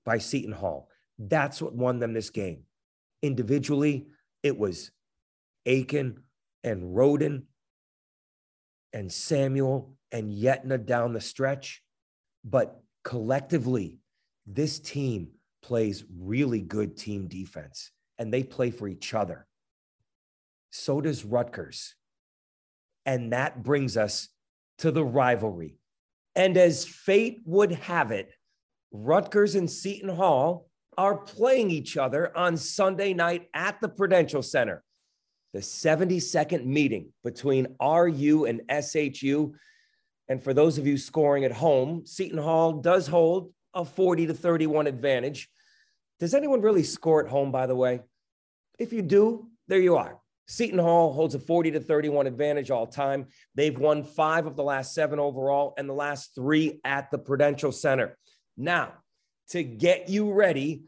[0.05, 0.89] by Seton Hall.
[1.19, 2.65] That's what won them this game.
[3.23, 4.07] Individually,
[4.43, 4.91] it was
[5.67, 6.23] Aiken
[6.63, 7.45] and Rhoden
[8.93, 11.83] and Samuel and Yetna down the stretch.
[12.45, 13.99] But collectively,
[14.47, 15.29] this team
[15.63, 19.47] plays really good team defense and they play for each other.
[20.71, 21.95] So does Rutgers.
[23.07, 24.29] And that brings us
[24.79, 25.79] to the rivalry.
[26.35, 28.31] And as fate would have it,
[28.95, 34.85] Rutgers and Seton Hall are playing each other on Sunday night at the Prudential Center.
[35.53, 39.55] The 72nd meeting between RU and SHU.
[40.29, 44.35] And for those of you scoring at home, Seton Hall does hold a 40 to
[44.35, 45.49] 31 advantage.
[46.21, 48.01] Does anyone really score at home, by the way?
[48.79, 50.21] If you do, there you are.
[50.47, 53.27] Seton Hall holds a 40 to 31 advantage all time.
[53.57, 57.73] They've won five of the last seven overall and the last three at the Prudential
[57.73, 58.17] Center.
[58.57, 58.95] Now,
[59.51, 60.85] to get you ready,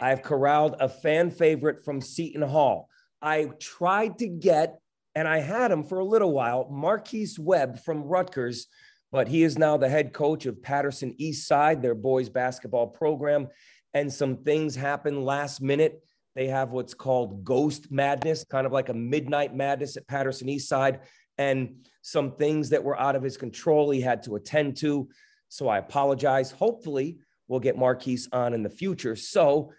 [0.00, 2.88] I've corralled a fan favorite from Seton Hall.
[3.20, 4.80] I tried to get,
[5.14, 8.66] and I had him for a little while, Marquise Webb from Rutgers,
[9.12, 13.48] but he is now the head coach of Paterson East Side, their boys basketball program.
[13.92, 16.02] And some things happened last minute
[16.34, 20.68] they have what's called Ghost Madness, kind of like a midnight madness at Paterson East
[20.68, 21.00] Side,
[21.38, 25.08] and some things that were out of his control he had to attend to.
[25.50, 26.52] So I apologize.
[26.52, 29.16] Hopefully, we'll get Marquise on in the future.
[29.16, 29.72] So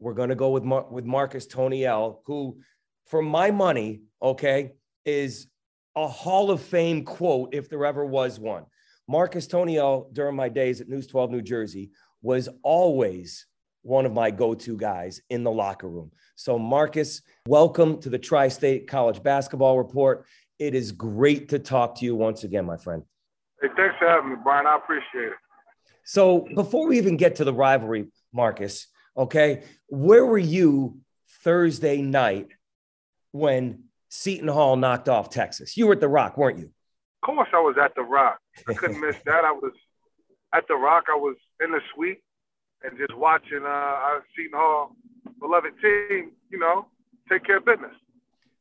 [0.00, 2.58] we're going to go with Mar- with Marcus Toney-El, who,
[3.04, 4.72] for my money, okay,
[5.04, 5.46] is
[5.94, 8.64] a Hall of Fame quote if there ever was one.
[9.06, 11.90] Marcus Toney-El, during my days at News 12 New Jersey,
[12.22, 13.46] was always
[13.82, 16.10] one of my go to guys in the locker room.
[16.34, 20.26] So, Marcus, welcome to the Tri State College Basketball Report.
[20.58, 23.02] It is great to talk to you once again, my friend.
[23.60, 24.66] Hey, thanks for having me, Bryan.
[24.66, 25.38] I appreciate it.
[26.04, 31.00] So, before we even get to the rivalry, Marcus, okay, where were you
[31.42, 32.48] Thursday night
[33.32, 35.76] when Seton Hall knocked off Texas.
[35.76, 36.70] You were at the Rock, weren't you?
[37.22, 38.38] Of course, I was at the Rock.
[38.68, 39.44] I couldn't miss that.
[39.44, 39.72] I was
[40.54, 41.04] at the Rock.
[41.08, 42.20] I was in the suite
[42.82, 44.96] and just watching uh, our Seton Hall
[45.40, 46.86] beloved team, you know,
[47.28, 47.94] take care of business.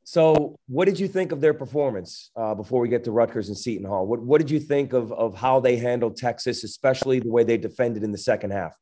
[0.06, 3.58] So, what did you think of their performance uh, before we get to Rutgers and
[3.58, 4.06] Seton Hall?
[4.06, 7.58] What, what did you think of, of how they handled Texas, especially the way they
[7.58, 8.78] defended in the second half?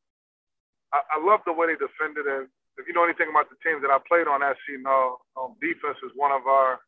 [0.91, 2.27] I, I love the way they defended.
[2.27, 5.23] And if you know anything about the teams that I played on at Seton Hall,
[5.39, 6.79] um, defense is one of our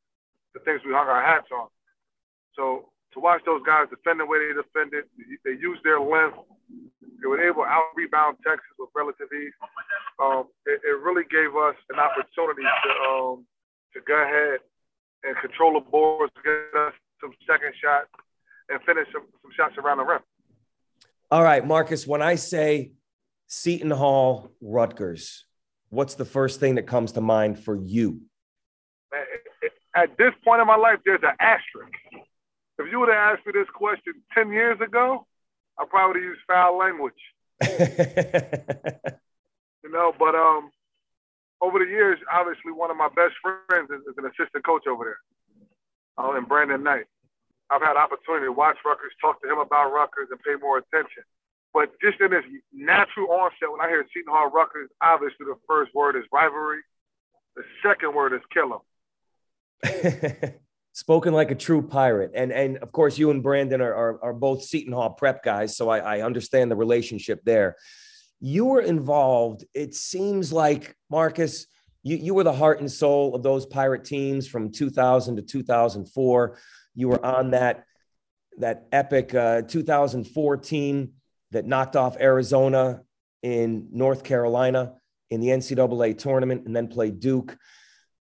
[0.54, 1.68] the things we hung our hats on.
[2.60, 5.08] So to watch those guys defend the way they defended,
[5.48, 6.44] they used their length.
[7.24, 9.56] They were able to out rebound Texas with relative ease.
[10.20, 13.48] Um, it, it, really gave us an opportunity to um,
[13.96, 14.60] to go ahead
[15.24, 18.10] and control the boards, get us some second shots,
[18.70, 20.20] and finish some, some shots around the rim.
[21.32, 22.92] All right, Marcus, when I say
[23.48, 25.46] Seton Hall, Rutgers,
[25.90, 28.22] what's the first thing that comes to mind for you?
[29.96, 31.94] At this point in my life, there's an asterisk.
[32.78, 35.26] If you would have asked me this question 10 years ago,
[35.80, 37.14] I probably would have used foul language.
[39.84, 40.70] you know, but um,
[41.62, 45.04] over the years, obviously one of my best friends is, is an assistant coach over
[45.06, 45.22] there,
[46.18, 47.06] uh, in Brandon Knight.
[47.70, 51.24] I've had opportunity to watch Rutgers, talk to him about Rutgers, and pay more attention.
[51.74, 55.94] But just in this natural onset, when I hear Seton Hall Rutgers, obviously the first
[55.94, 56.80] word is rivalry.
[57.56, 58.82] The second word is kill
[59.84, 60.54] them.
[60.94, 62.32] Spoken like a true pirate.
[62.34, 65.76] And and of course, you and Brandon are, are, are both Seton Hall prep guys,
[65.76, 67.76] so I, I understand the relationship there
[68.40, 69.66] you were involved.
[69.74, 71.68] It seems like Marcus,
[72.04, 76.58] you, you were the heart and soul of those pirate teams from 2000 to 2004.
[76.96, 77.86] You were on that
[78.58, 81.12] that epic uh, 2004 team
[81.52, 83.02] that knocked off Arizona
[83.44, 84.94] in North Carolina
[85.30, 87.58] in the NCAA tournament and then played Duke.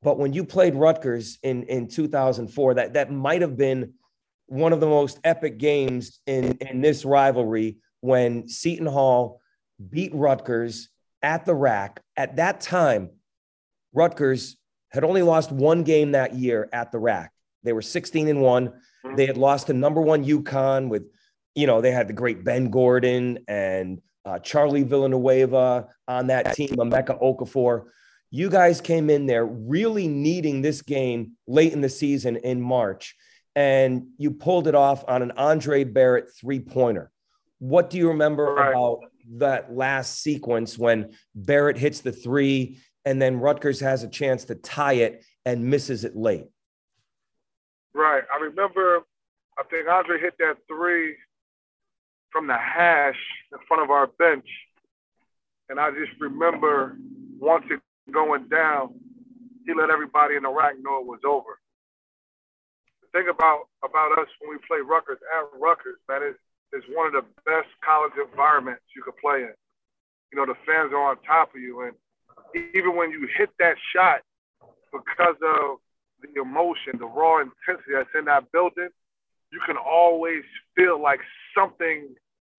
[0.02, 3.92] But when you played Rutgers in, in 2004, that, that might have been
[4.46, 9.41] one of the most epic games in, in this rivalry when Seton Hall
[9.90, 10.88] beat Rutgers
[11.22, 12.00] at the RAC.
[12.16, 13.10] At that time,
[13.92, 14.56] Rutgers
[14.90, 17.32] had only lost one game that year at the RAC.
[17.62, 18.68] They were 16 and one.
[18.68, 19.16] Mm-hmm.
[19.16, 21.04] They had lost to number one UConn with,
[21.54, 26.68] you know, they had the great Ben Gordon and uh, Charlie Villanueva on that team,
[26.70, 27.84] Emeka Okafor.
[28.30, 33.14] You guys came in there really needing this game late in the season in March,
[33.54, 37.10] and you pulled it off on an Andre Barrett three pointer.
[37.58, 38.70] What do you remember right.
[38.70, 39.00] about
[39.38, 44.54] that last sequence when Barrett hits the three and then Rutgers has a chance to
[44.54, 46.46] tie it and misses it late.
[47.94, 48.22] Right.
[48.32, 49.00] I remember,
[49.58, 51.16] I think Andre hit that three
[52.30, 53.18] from the hash
[53.52, 54.46] in front of our bench.
[55.68, 56.96] And I just remember
[57.38, 57.80] once it
[58.12, 58.94] going down,
[59.66, 61.58] he let everybody in the RAC know it was over.
[63.02, 66.36] The thing about about us when we play Rutgers at Rutgers, man, is
[66.72, 69.54] is one of the best college environments you could play in.
[70.32, 71.82] You know, the fans are on top of you.
[71.82, 71.94] And
[72.74, 74.20] even when you hit that shot,
[74.92, 75.78] because of
[76.20, 78.88] the emotion, the raw intensity that's in that building,
[79.52, 80.42] you can always
[80.74, 81.20] feel like
[81.56, 82.08] something,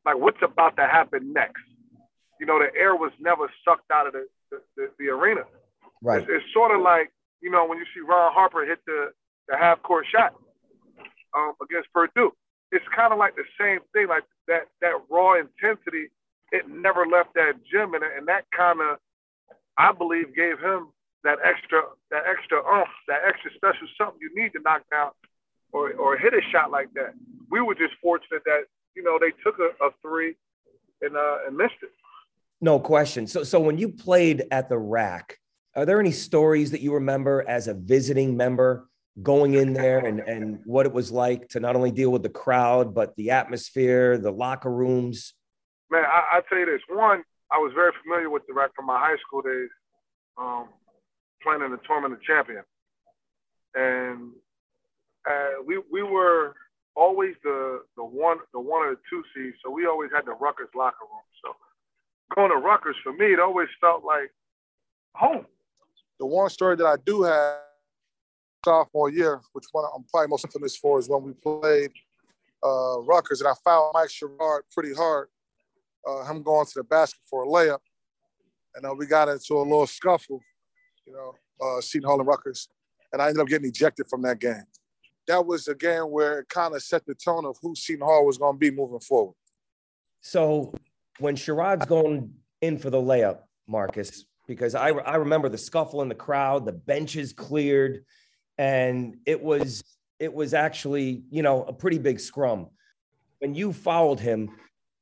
[0.06, 1.64] like what's about to happen next.
[2.40, 5.42] You know, the air was never sucked out of the, the, the, the arena.
[6.02, 6.22] Right.
[6.22, 9.12] It's, it's, sort of like, you know, when you see Ron Harper hit the,
[9.48, 10.36] the half court shot
[11.36, 12.34] um, against Purdue
[12.74, 16.10] it's kind of like the same thing, like that that raw intensity.
[16.52, 18.98] It never left that gym, and, and that kind of,
[19.78, 20.90] I believe, gave him
[21.24, 21.82] that extra
[22.12, 25.12] that extra oomph, that extra special something you need to knock down
[25.72, 27.14] or or hit a shot like that.
[27.50, 30.36] We were just fortunate that you know they took a, a three
[31.02, 31.92] and uh, and missed it.
[32.60, 33.28] No question.
[33.28, 35.38] So so when you played at the RAC,
[35.76, 38.90] are there any stories that you remember as a visiting member?
[39.22, 42.30] Going in there and, and what it was like to not only deal with the
[42.30, 45.36] crowd, but the atmosphere, the locker rooms?
[45.92, 46.82] Man, I, I tell you this.
[46.90, 49.70] One, I was very familiar with the RAC from my high school days,
[50.40, 50.70] um,
[51.44, 52.64] playing in the tournament of champion.
[53.76, 54.32] And
[55.30, 56.56] uh, we we were
[56.96, 60.34] always the the one the one or the two seeds, so we always had the
[60.34, 61.22] Rutgers locker room.
[61.44, 61.56] So
[62.36, 64.32] going to Rutgers for me, it always felt like
[65.16, 65.46] home.
[66.20, 67.58] The one story that I do have
[68.64, 71.92] sophomore year, which one I'm probably most infamous for is when we played
[72.64, 75.28] uh, Rutgers, and I fouled Mike Sherrod pretty hard.
[76.08, 77.80] Uh, him going to the basket for a layup,
[78.76, 80.42] and uh, we got into a little scuffle,
[81.06, 82.68] you know, uh, Seton Hall and Rutgers,
[83.12, 84.64] and I ended up getting ejected from that game.
[85.28, 88.26] That was a game where it kind of set the tone of who Seton Hall
[88.26, 89.36] was going to be moving forward.
[90.20, 90.74] So
[91.20, 96.10] when Sherrod's going in for the layup, Marcus, because I, I remember the scuffle in
[96.10, 98.04] the crowd, the benches cleared
[98.58, 99.84] and it was
[100.20, 102.68] it was actually you know a pretty big scrum.
[103.40, 104.52] When you fouled him,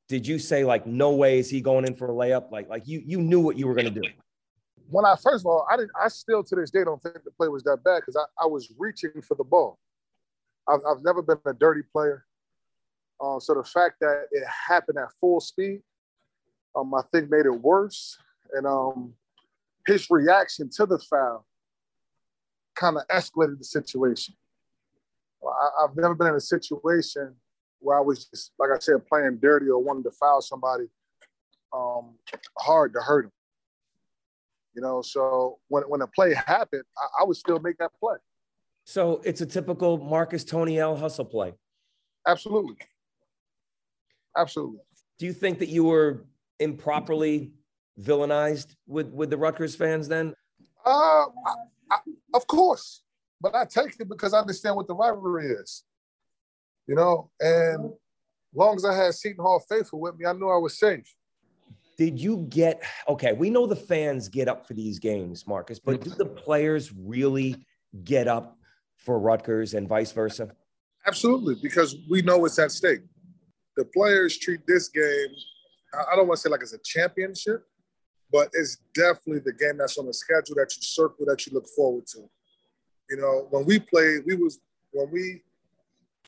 [0.07, 2.51] did you say like, no way is he going in for a layup?
[2.51, 4.07] Like like you you knew what you were going to do.
[4.89, 5.91] When I first of all, I didn't.
[6.01, 8.47] I still to this day don't think the play was that bad because I, I
[8.47, 9.79] was reaching for the ball.
[10.67, 12.25] I've, I've never been a dirty player.
[13.19, 15.81] Uh, so the fact that it happened at full speed,
[16.75, 18.17] um, I think made it worse.
[18.53, 19.13] And um,
[19.85, 21.45] his reaction to the foul
[22.81, 24.33] kind of escalated the situation.
[25.43, 27.35] I, have never been in a situation
[27.79, 30.85] where I was just, like I said, playing dirty or wanting to foul somebody
[31.73, 32.15] um,
[32.57, 33.31] hard to hurt him.
[34.73, 38.17] You know, so when, when the play happened, I, I would still make that play.
[38.85, 41.53] So it's a typical Marcus Toney-El hustle play.
[42.27, 42.77] Absolutely.
[44.35, 44.79] Absolutely.
[45.19, 46.25] Do you think that you were
[46.59, 47.51] improperly
[47.99, 50.33] villainized with with the Rutgers fans then?
[50.85, 51.55] Uh, I,
[51.91, 51.97] I,
[52.33, 53.03] of course,
[53.41, 55.83] but I take it because I understand what the rivalry is.
[56.87, 57.91] You know, and
[58.55, 61.13] long as I had Seton Hall faithful with me, I knew I was safe.
[61.97, 63.33] Did you get okay?
[63.33, 67.57] We know the fans get up for these games, Marcus, but do the players really
[68.03, 68.57] get up
[68.95, 70.51] for Rutgers and vice versa?
[71.05, 73.01] Absolutely, because we know it's at stake.
[73.77, 75.29] The players treat this game,
[75.93, 77.63] I don't want to say like it's a championship,
[78.31, 81.67] but it's definitely the game that's on the schedule that you circle that you look
[81.75, 82.19] forward to.
[83.09, 84.59] You know, when we played, we was
[84.93, 85.41] when we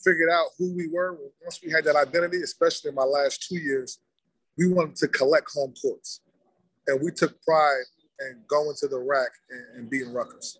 [0.03, 3.57] figured out who we were, once we had that identity, especially in my last two
[3.57, 3.99] years,
[4.57, 6.21] we wanted to collect home courts.
[6.87, 7.83] And we took pride
[8.19, 10.57] in going to the RAC and, and beating Rutgers.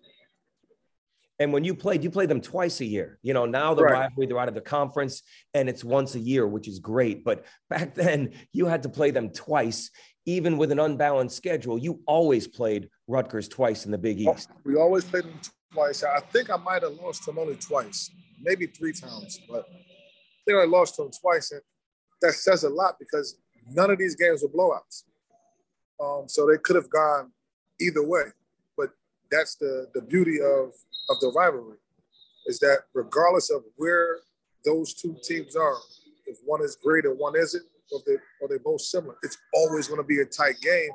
[1.40, 3.18] And when you played, you played them twice a year.
[3.22, 3.92] You know, now the right.
[3.92, 5.22] rivalry, they're out of the conference
[5.52, 7.24] and it's once a year, which is great.
[7.24, 9.90] But back then, you had to play them twice,
[10.26, 11.78] even with an unbalanced schedule.
[11.78, 14.50] You always played Rutgers twice in the Big East.
[14.64, 15.40] We always played them
[15.72, 16.02] twice.
[16.02, 18.10] I think I might have lost them only twice,
[18.40, 21.52] maybe three times, but I think I lost to them twice.
[21.52, 21.60] And
[22.22, 23.36] that says a lot because
[23.70, 25.04] none of these games were blowouts.
[26.02, 27.32] Um, so they could have gone
[27.80, 28.24] either way.
[28.76, 28.90] But
[29.30, 30.72] that's the, the beauty of
[31.10, 31.76] of the rivalry
[32.46, 34.18] is that regardless of where
[34.64, 35.76] those two teams are,
[36.26, 37.64] if one is great and one isn't,
[37.94, 40.90] or they or they're both similar, it's always going to be a tight game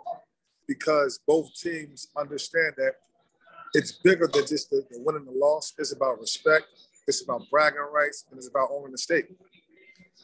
[0.67, 2.93] because both teams understand that
[3.73, 5.73] it's bigger than just the, the win and the loss.
[5.77, 6.65] It's about respect,
[7.07, 9.25] it's about bragging rights, and it's about owning the state.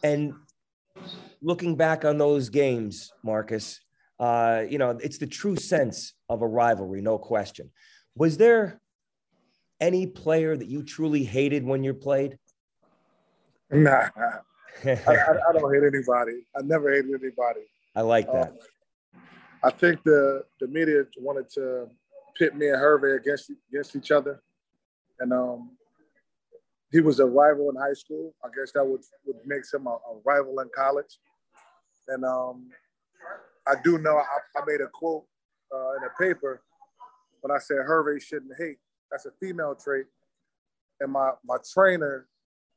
[0.03, 0.33] And
[1.41, 3.79] looking back on those games, Marcus,
[4.19, 7.71] uh, you know, it's the true sense of a rivalry, no question.
[8.15, 8.79] Was there
[9.81, 12.37] any player that you truly hated when you played?
[13.71, 14.09] Nah,
[14.83, 15.13] I, I,
[15.49, 16.45] I, don't hate anybody.
[16.55, 17.65] I never hated anybody.
[17.95, 18.49] I like that.
[18.49, 18.57] Um,
[19.63, 21.87] I think the the media wanted to
[22.37, 24.41] pit me and Hervé against against each other,
[25.19, 25.71] and um,
[26.91, 28.33] he was a rival in high school.
[28.43, 31.19] I guess that would would make him a, a rival in college.
[32.07, 32.69] And um,
[33.67, 35.25] I do know I, I made a quote
[35.73, 36.61] uh, in a paper
[37.41, 38.77] when I said Hervé shouldn't hate
[39.11, 40.05] that's a female trait.
[40.99, 42.27] And my my trainer,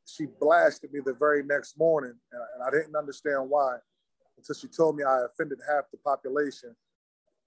[0.09, 3.77] she blasted me the very next morning, and, and I didn't understand why
[4.39, 6.75] until she told me I offended half the population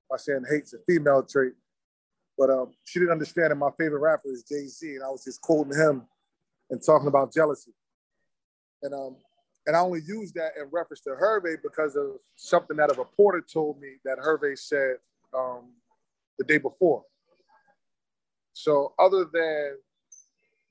[0.09, 1.53] by saying hate's a female trait.
[2.37, 5.23] But um, she didn't understand that my favorite rapper is Jay Z, and I was
[5.23, 6.03] just quoting him
[6.69, 7.71] and talking about jealousy.
[8.83, 9.15] And um,
[9.65, 13.41] and I only used that in reference to Hervé because of something that a reporter
[13.41, 14.95] told me that Hervé said
[15.37, 15.73] um,
[16.37, 17.03] the day before.
[18.53, 19.77] So other than,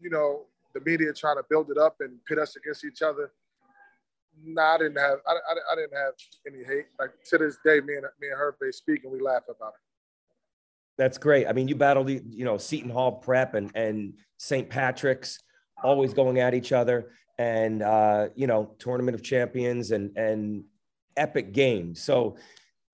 [0.00, 3.32] you know, the media trying to build it up and pit us against each other,
[4.44, 6.14] nah, I didn't have I, I, I didn't have
[6.46, 6.86] any hate.
[6.98, 9.74] Like to this day, me and me and her they speak and we laugh about
[9.74, 9.80] it.
[10.98, 11.46] That's great.
[11.46, 14.68] I mean, you battled, you know, Seton Hall Prep and and St.
[14.68, 15.38] Patrick's,
[15.82, 20.64] always going at each other, and uh, you know, Tournament of Champions and and
[21.16, 22.02] epic games.
[22.02, 22.36] So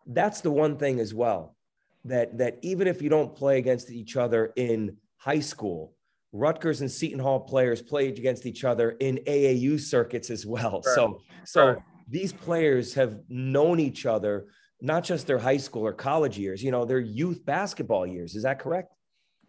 [0.06, 1.56] that's the one thing as well
[2.04, 5.95] that that even if you don't play against each other in high school,
[6.38, 10.82] Rutgers and Seton Hall players played against each other in AAU circuits as well.
[10.84, 10.94] Right.
[10.94, 11.78] So so right.
[12.08, 14.46] these players have known each other
[14.80, 18.34] not just their high school or college years, you know, their youth basketball years.
[18.34, 18.92] Is that correct?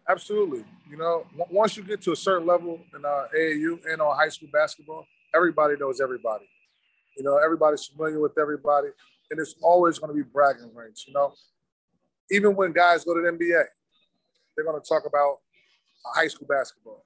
[0.08, 0.64] Absolutely.
[0.90, 4.30] You know, once you get to a certain level in uh, AAU and on high
[4.30, 6.48] school basketball, everybody knows everybody.
[7.16, 8.88] You know, everybody's familiar with everybody,
[9.30, 11.04] and it's always going to be bragging rights.
[11.06, 11.34] You know,
[12.30, 13.64] even when guys go to the NBA,
[14.56, 15.38] they're going to talk about
[16.04, 17.04] high school basketball.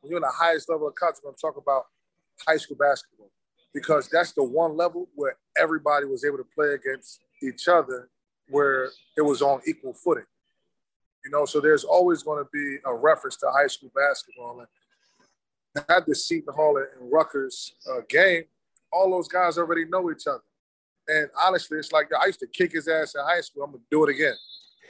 [0.00, 1.86] When you're in the highest level of college, you're going to talk about
[2.46, 3.30] high school basketball
[3.74, 8.08] because that's the one level where everybody was able to play against each other
[8.48, 10.24] where it was on equal footing.
[11.24, 14.60] You know, so there's always going to be a reference to high school basketball.
[14.60, 18.44] And at the Seton Hall and Rutgers uh, game,
[18.92, 20.42] all those guys already know each other.
[21.08, 23.64] And honestly, it's like I used to kick his ass in high school.
[23.64, 24.34] I'm gonna do it again.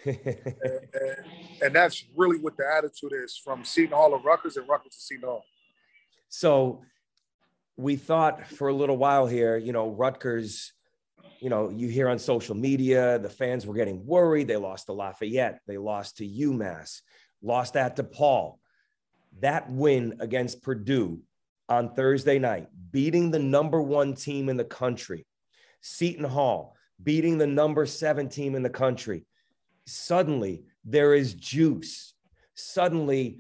[0.07, 0.19] And,
[1.63, 5.01] and, that's really what the attitude is from Seton Hall to Rutgers and Rutgers to
[5.01, 5.45] Seton Hall.
[6.29, 6.83] So
[7.77, 10.73] we thought for a little while here, you know, Rutgers,
[11.41, 14.49] you know, you hear on social media, the fans were getting worried.
[14.49, 17.01] They lost to Lafayette, they lost to UMass,
[17.43, 18.59] lost to DePaul.
[19.41, 21.21] That win against Purdue
[21.69, 25.27] on Thursday night, beating the number one team in the country,
[25.81, 29.27] Seton Hall, beating the number seven team in the country.
[29.87, 32.15] Suddenly, there is juice.
[32.55, 33.39] Suddenly,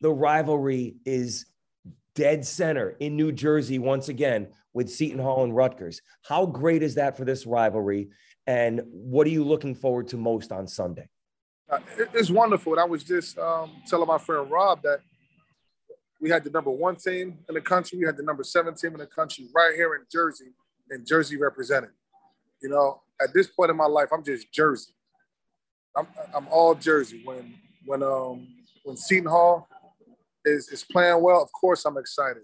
[0.00, 1.46] the rivalry is
[2.14, 6.00] dead center in New Jersey once again with Seton Hall and Rutgers.
[6.22, 8.10] How great is that for this rivalry?
[8.46, 11.08] And what are you looking forward to most on Sunday?
[11.70, 11.78] Uh,
[12.12, 12.72] it's wonderful.
[12.72, 14.98] And I was just um, telling my friend Rob that
[16.20, 18.92] we had the number one team in the country, we had the number seven team
[18.92, 20.52] in the country right here in Jersey,
[20.90, 21.90] and Jersey represented.
[22.62, 24.92] You know, at this point in my life, I'm just Jersey.
[25.96, 27.22] I'm, I'm all Jersey.
[27.24, 28.48] When when um
[28.84, 29.68] when Seton Hall
[30.44, 32.42] is, is playing well, of course I'm excited.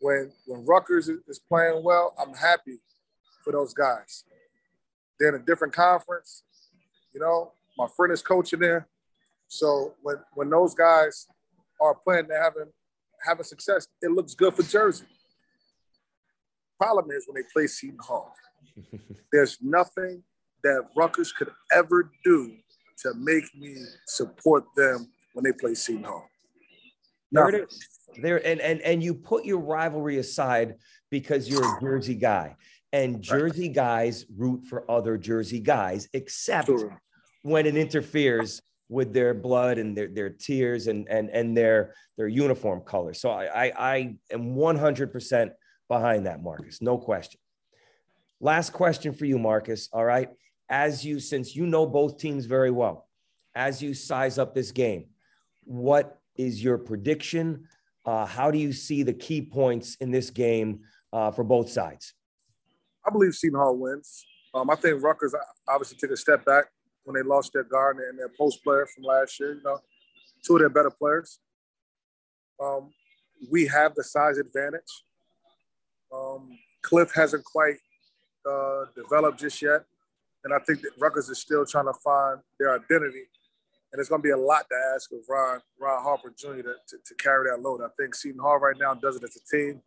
[0.00, 2.78] When when Rutgers is playing well, I'm happy
[3.42, 4.24] for those guys.
[5.18, 6.42] They're in a different conference.
[7.12, 8.88] You know, my friend is coaching there.
[9.48, 11.26] So when when those guys
[11.80, 12.70] are playing, they're having
[13.24, 15.06] having success, it looks good for Jersey.
[16.78, 18.34] Problem is when they play Seton Hall,
[19.32, 20.22] there's nothing
[20.62, 22.56] that Rutgers could ever do
[23.02, 23.76] to make me
[24.06, 26.28] support them when they play Seton Hall.
[27.32, 27.88] There it is.
[28.22, 30.76] There and and and you put your rivalry aside
[31.10, 32.56] because you're a Jersey guy,
[32.92, 37.00] and Jersey guys root for other Jersey guys, except sure.
[37.42, 42.28] when it interferes with their blood and their, their tears and and and their their
[42.28, 43.20] uniform colors.
[43.20, 45.50] So I I, I am 100%
[45.88, 46.80] behind that, Marcus.
[46.80, 47.40] No question.
[48.40, 49.88] Last question for you, Marcus.
[49.92, 50.28] All right,
[50.74, 53.06] as you since you know both teams very well,
[53.54, 55.04] as you size up this game,
[55.62, 57.68] what is your prediction?
[58.04, 60.80] Uh, how do you see the key points in this game
[61.12, 62.14] uh, for both sides?
[63.06, 64.26] I believe Seton Hall wins.
[64.52, 65.32] Um, I think Rutgers
[65.68, 66.64] obviously took a step back
[67.04, 69.54] when they lost their guard and their post player from last year.
[69.54, 69.78] You know,
[70.44, 71.38] two of their better players.
[72.60, 72.90] Um,
[73.48, 74.92] we have the size advantage.
[76.12, 77.76] Um, Cliff hasn't quite
[78.44, 79.84] uh, developed just yet,
[80.44, 83.24] and I think that Rutgers is still trying to find their identity
[83.94, 86.48] and it's going to be a lot to ask of Ron, Ron Harper Jr.
[86.48, 87.80] To, to, to, carry that load.
[87.80, 89.80] I think Seton Hall right now does it as a team.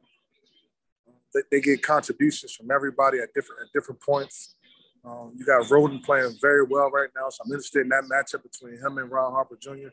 [1.33, 4.55] They, they get contributions from everybody at different at different points.
[5.03, 8.43] Um, you got Rhoden playing very well right now, so I'm interested in that matchup
[8.43, 9.89] between him and Ron Harper Jr.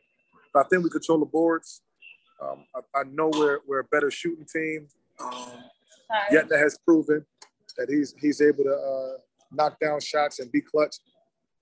[0.52, 1.82] But I think we control the boards.
[2.40, 4.86] Um, I, I, know we're, we're a better shooting team.
[5.18, 5.64] Um,
[6.30, 7.26] Yetna has proven
[7.76, 9.18] that he's he's able to uh,
[9.56, 10.96] knock down shots and be clutch.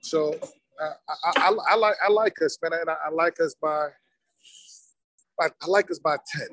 [0.01, 0.34] So
[0.80, 3.88] uh, I, I, I, like I like us, man, and I, I like us by,
[5.38, 6.49] by, I like us by ten.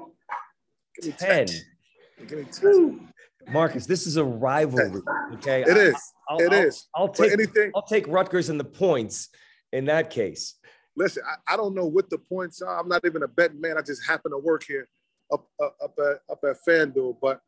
[0.96, 1.48] Give me ten.
[1.48, 2.28] 10.
[2.28, 3.10] Give me ten.
[3.52, 5.02] Marcus, this is a rivalry.
[5.36, 5.96] Okay, it is.
[6.30, 6.88] I'll, it I'll, is.
[6.96, 7.72] I'll, take anything.
[7.76, 9.30] I'll take Rutgers in the points
[9.72, 10.56] in that case.
[10.96, 12.80] Listen, I, I, don't know what the points are.
[12.80, 13.78] I'm not even a betting man.
[13.78, 14.88] I just happen to work here
[15.32, 17.18] up up, up at up at FanDuel.
[17.22, 17.42] But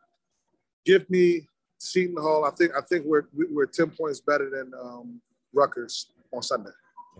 [0.86, 1.48] give me
[1.82, 2.45] Seton Hall.
[2.45, 5.19] I think I think we're we're ten points better than um,
[5.53, 6.69] Rutgers on Sunday.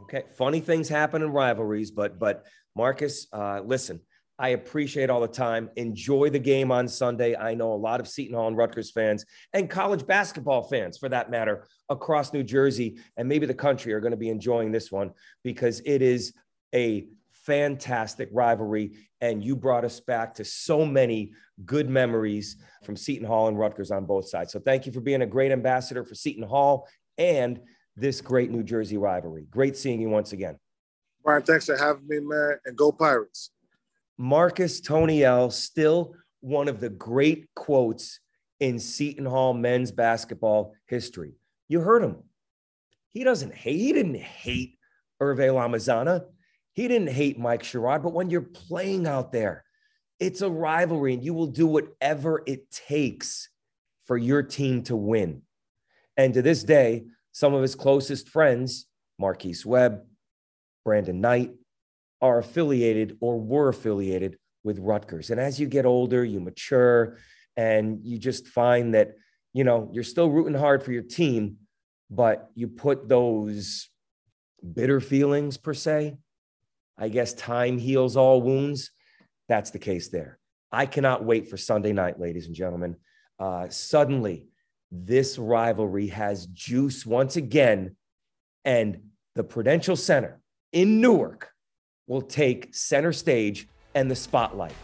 [0.04, 2.46] Okay, funny things happen in rivalries, but but
[2.76, 4.00] Marcus, uh, listen,
[4.38, 5.70] I appreciate all the time.
[5.76, 7.36] Enjoy the game on Sunday.
[7.36, 11.10] I know a lot of Seton Hall and Rutgers fans and college basketball fans, for
[11.10, 14.92] that matter, across New Jersey and maybe the country are going to be enjoying this
[14.92, 15.12] one
[15.44, 16.34] because it is
[16.74, 17.08] a
[17.46, 18.94] fantastic rivalry.
[19.20, 21.34] And you brought us back to so many
[21.66, 24.52] good memories from Seton Hall and Rutgers on both sides.
[24.52, 26.88] So thank you for being a great ambassador for Seton Hall
[27.18, 27.60] and
[27.96, 29.46] this great New Jersey rivalry.
[29.50, 30.58] Great seeing you once again.
[31.24, 33.52] Bryan, thanks for having me, man, and go Pirates.
[34.18, 38.20] Marcus Toney-El, still one of the great quotes
[38.60, 41.34] in Seton Hall men's basketball history.
[41.68, 42.18] You heard him.
[43.12, 44.78] He doesn't hate, he didn't hate
[45.22, 46.24] Hervé Lamizana.
[46.74, 49.64] He didn't hate Mike Sherrod, but when you're playing out there,
[50.20, 53.50] it's a rivalry and you will do whatever it takes
[54.06, 55.42] for your team to win.
[56.16, 60.02] And to this day, some of his closest friends, Marquise Webb,
[60.86, 61.52] Brandon Knight,
[62.22, 65.32] are affiliated or were affiliated with Rutgers.
[65.32, 67.18] And as you get older, you mature
[67.58, 69.16] and you just find that,
[69.54, 71.58] you know, you're still rooting hard for your team,
[72.10, 73.90] but you put those
[74.74, 76.16] bitter feelings per se
[77.02, 78.92] I guess time heals all wounds.
[79.50, 80.38] That's the case there.
[80.72, 82.96] I cannot wait for Sunday night, ladies and gentlemen.
[83.40, 84.46] Uh, suddenly,
[84.92, 87.96] this rivalry has juice once again,
[88.66, 89.02] and
[89.34, 90.40] the Prudential Center
[90.74, 91.50] in Newark
[92.06, 94.76] will take center stage and the spotlight.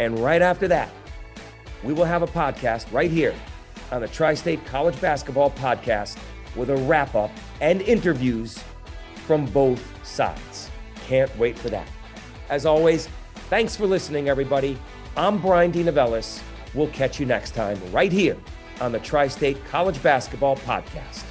[0.00, 0.90] And right after that,
[1.84, 3.34] we will have a podcast right here
[3.92, 6.18] on the Tri State College Basketball Podcast
[6.56, 8.58] with a wrap up and interviews
[9.26, 10.67] from both sides.
[11.08, 11.88] Can't wait for that.
[12.50, 13.08] As always,
[13.48, 14.78] thanks for listening, everybody.
[15.16, 15.82] I'm Bryan D.
[16.74, 18.36] We'll catch you next time right here
[18.82, 21.24] on the Tri State College Basketball Podcast.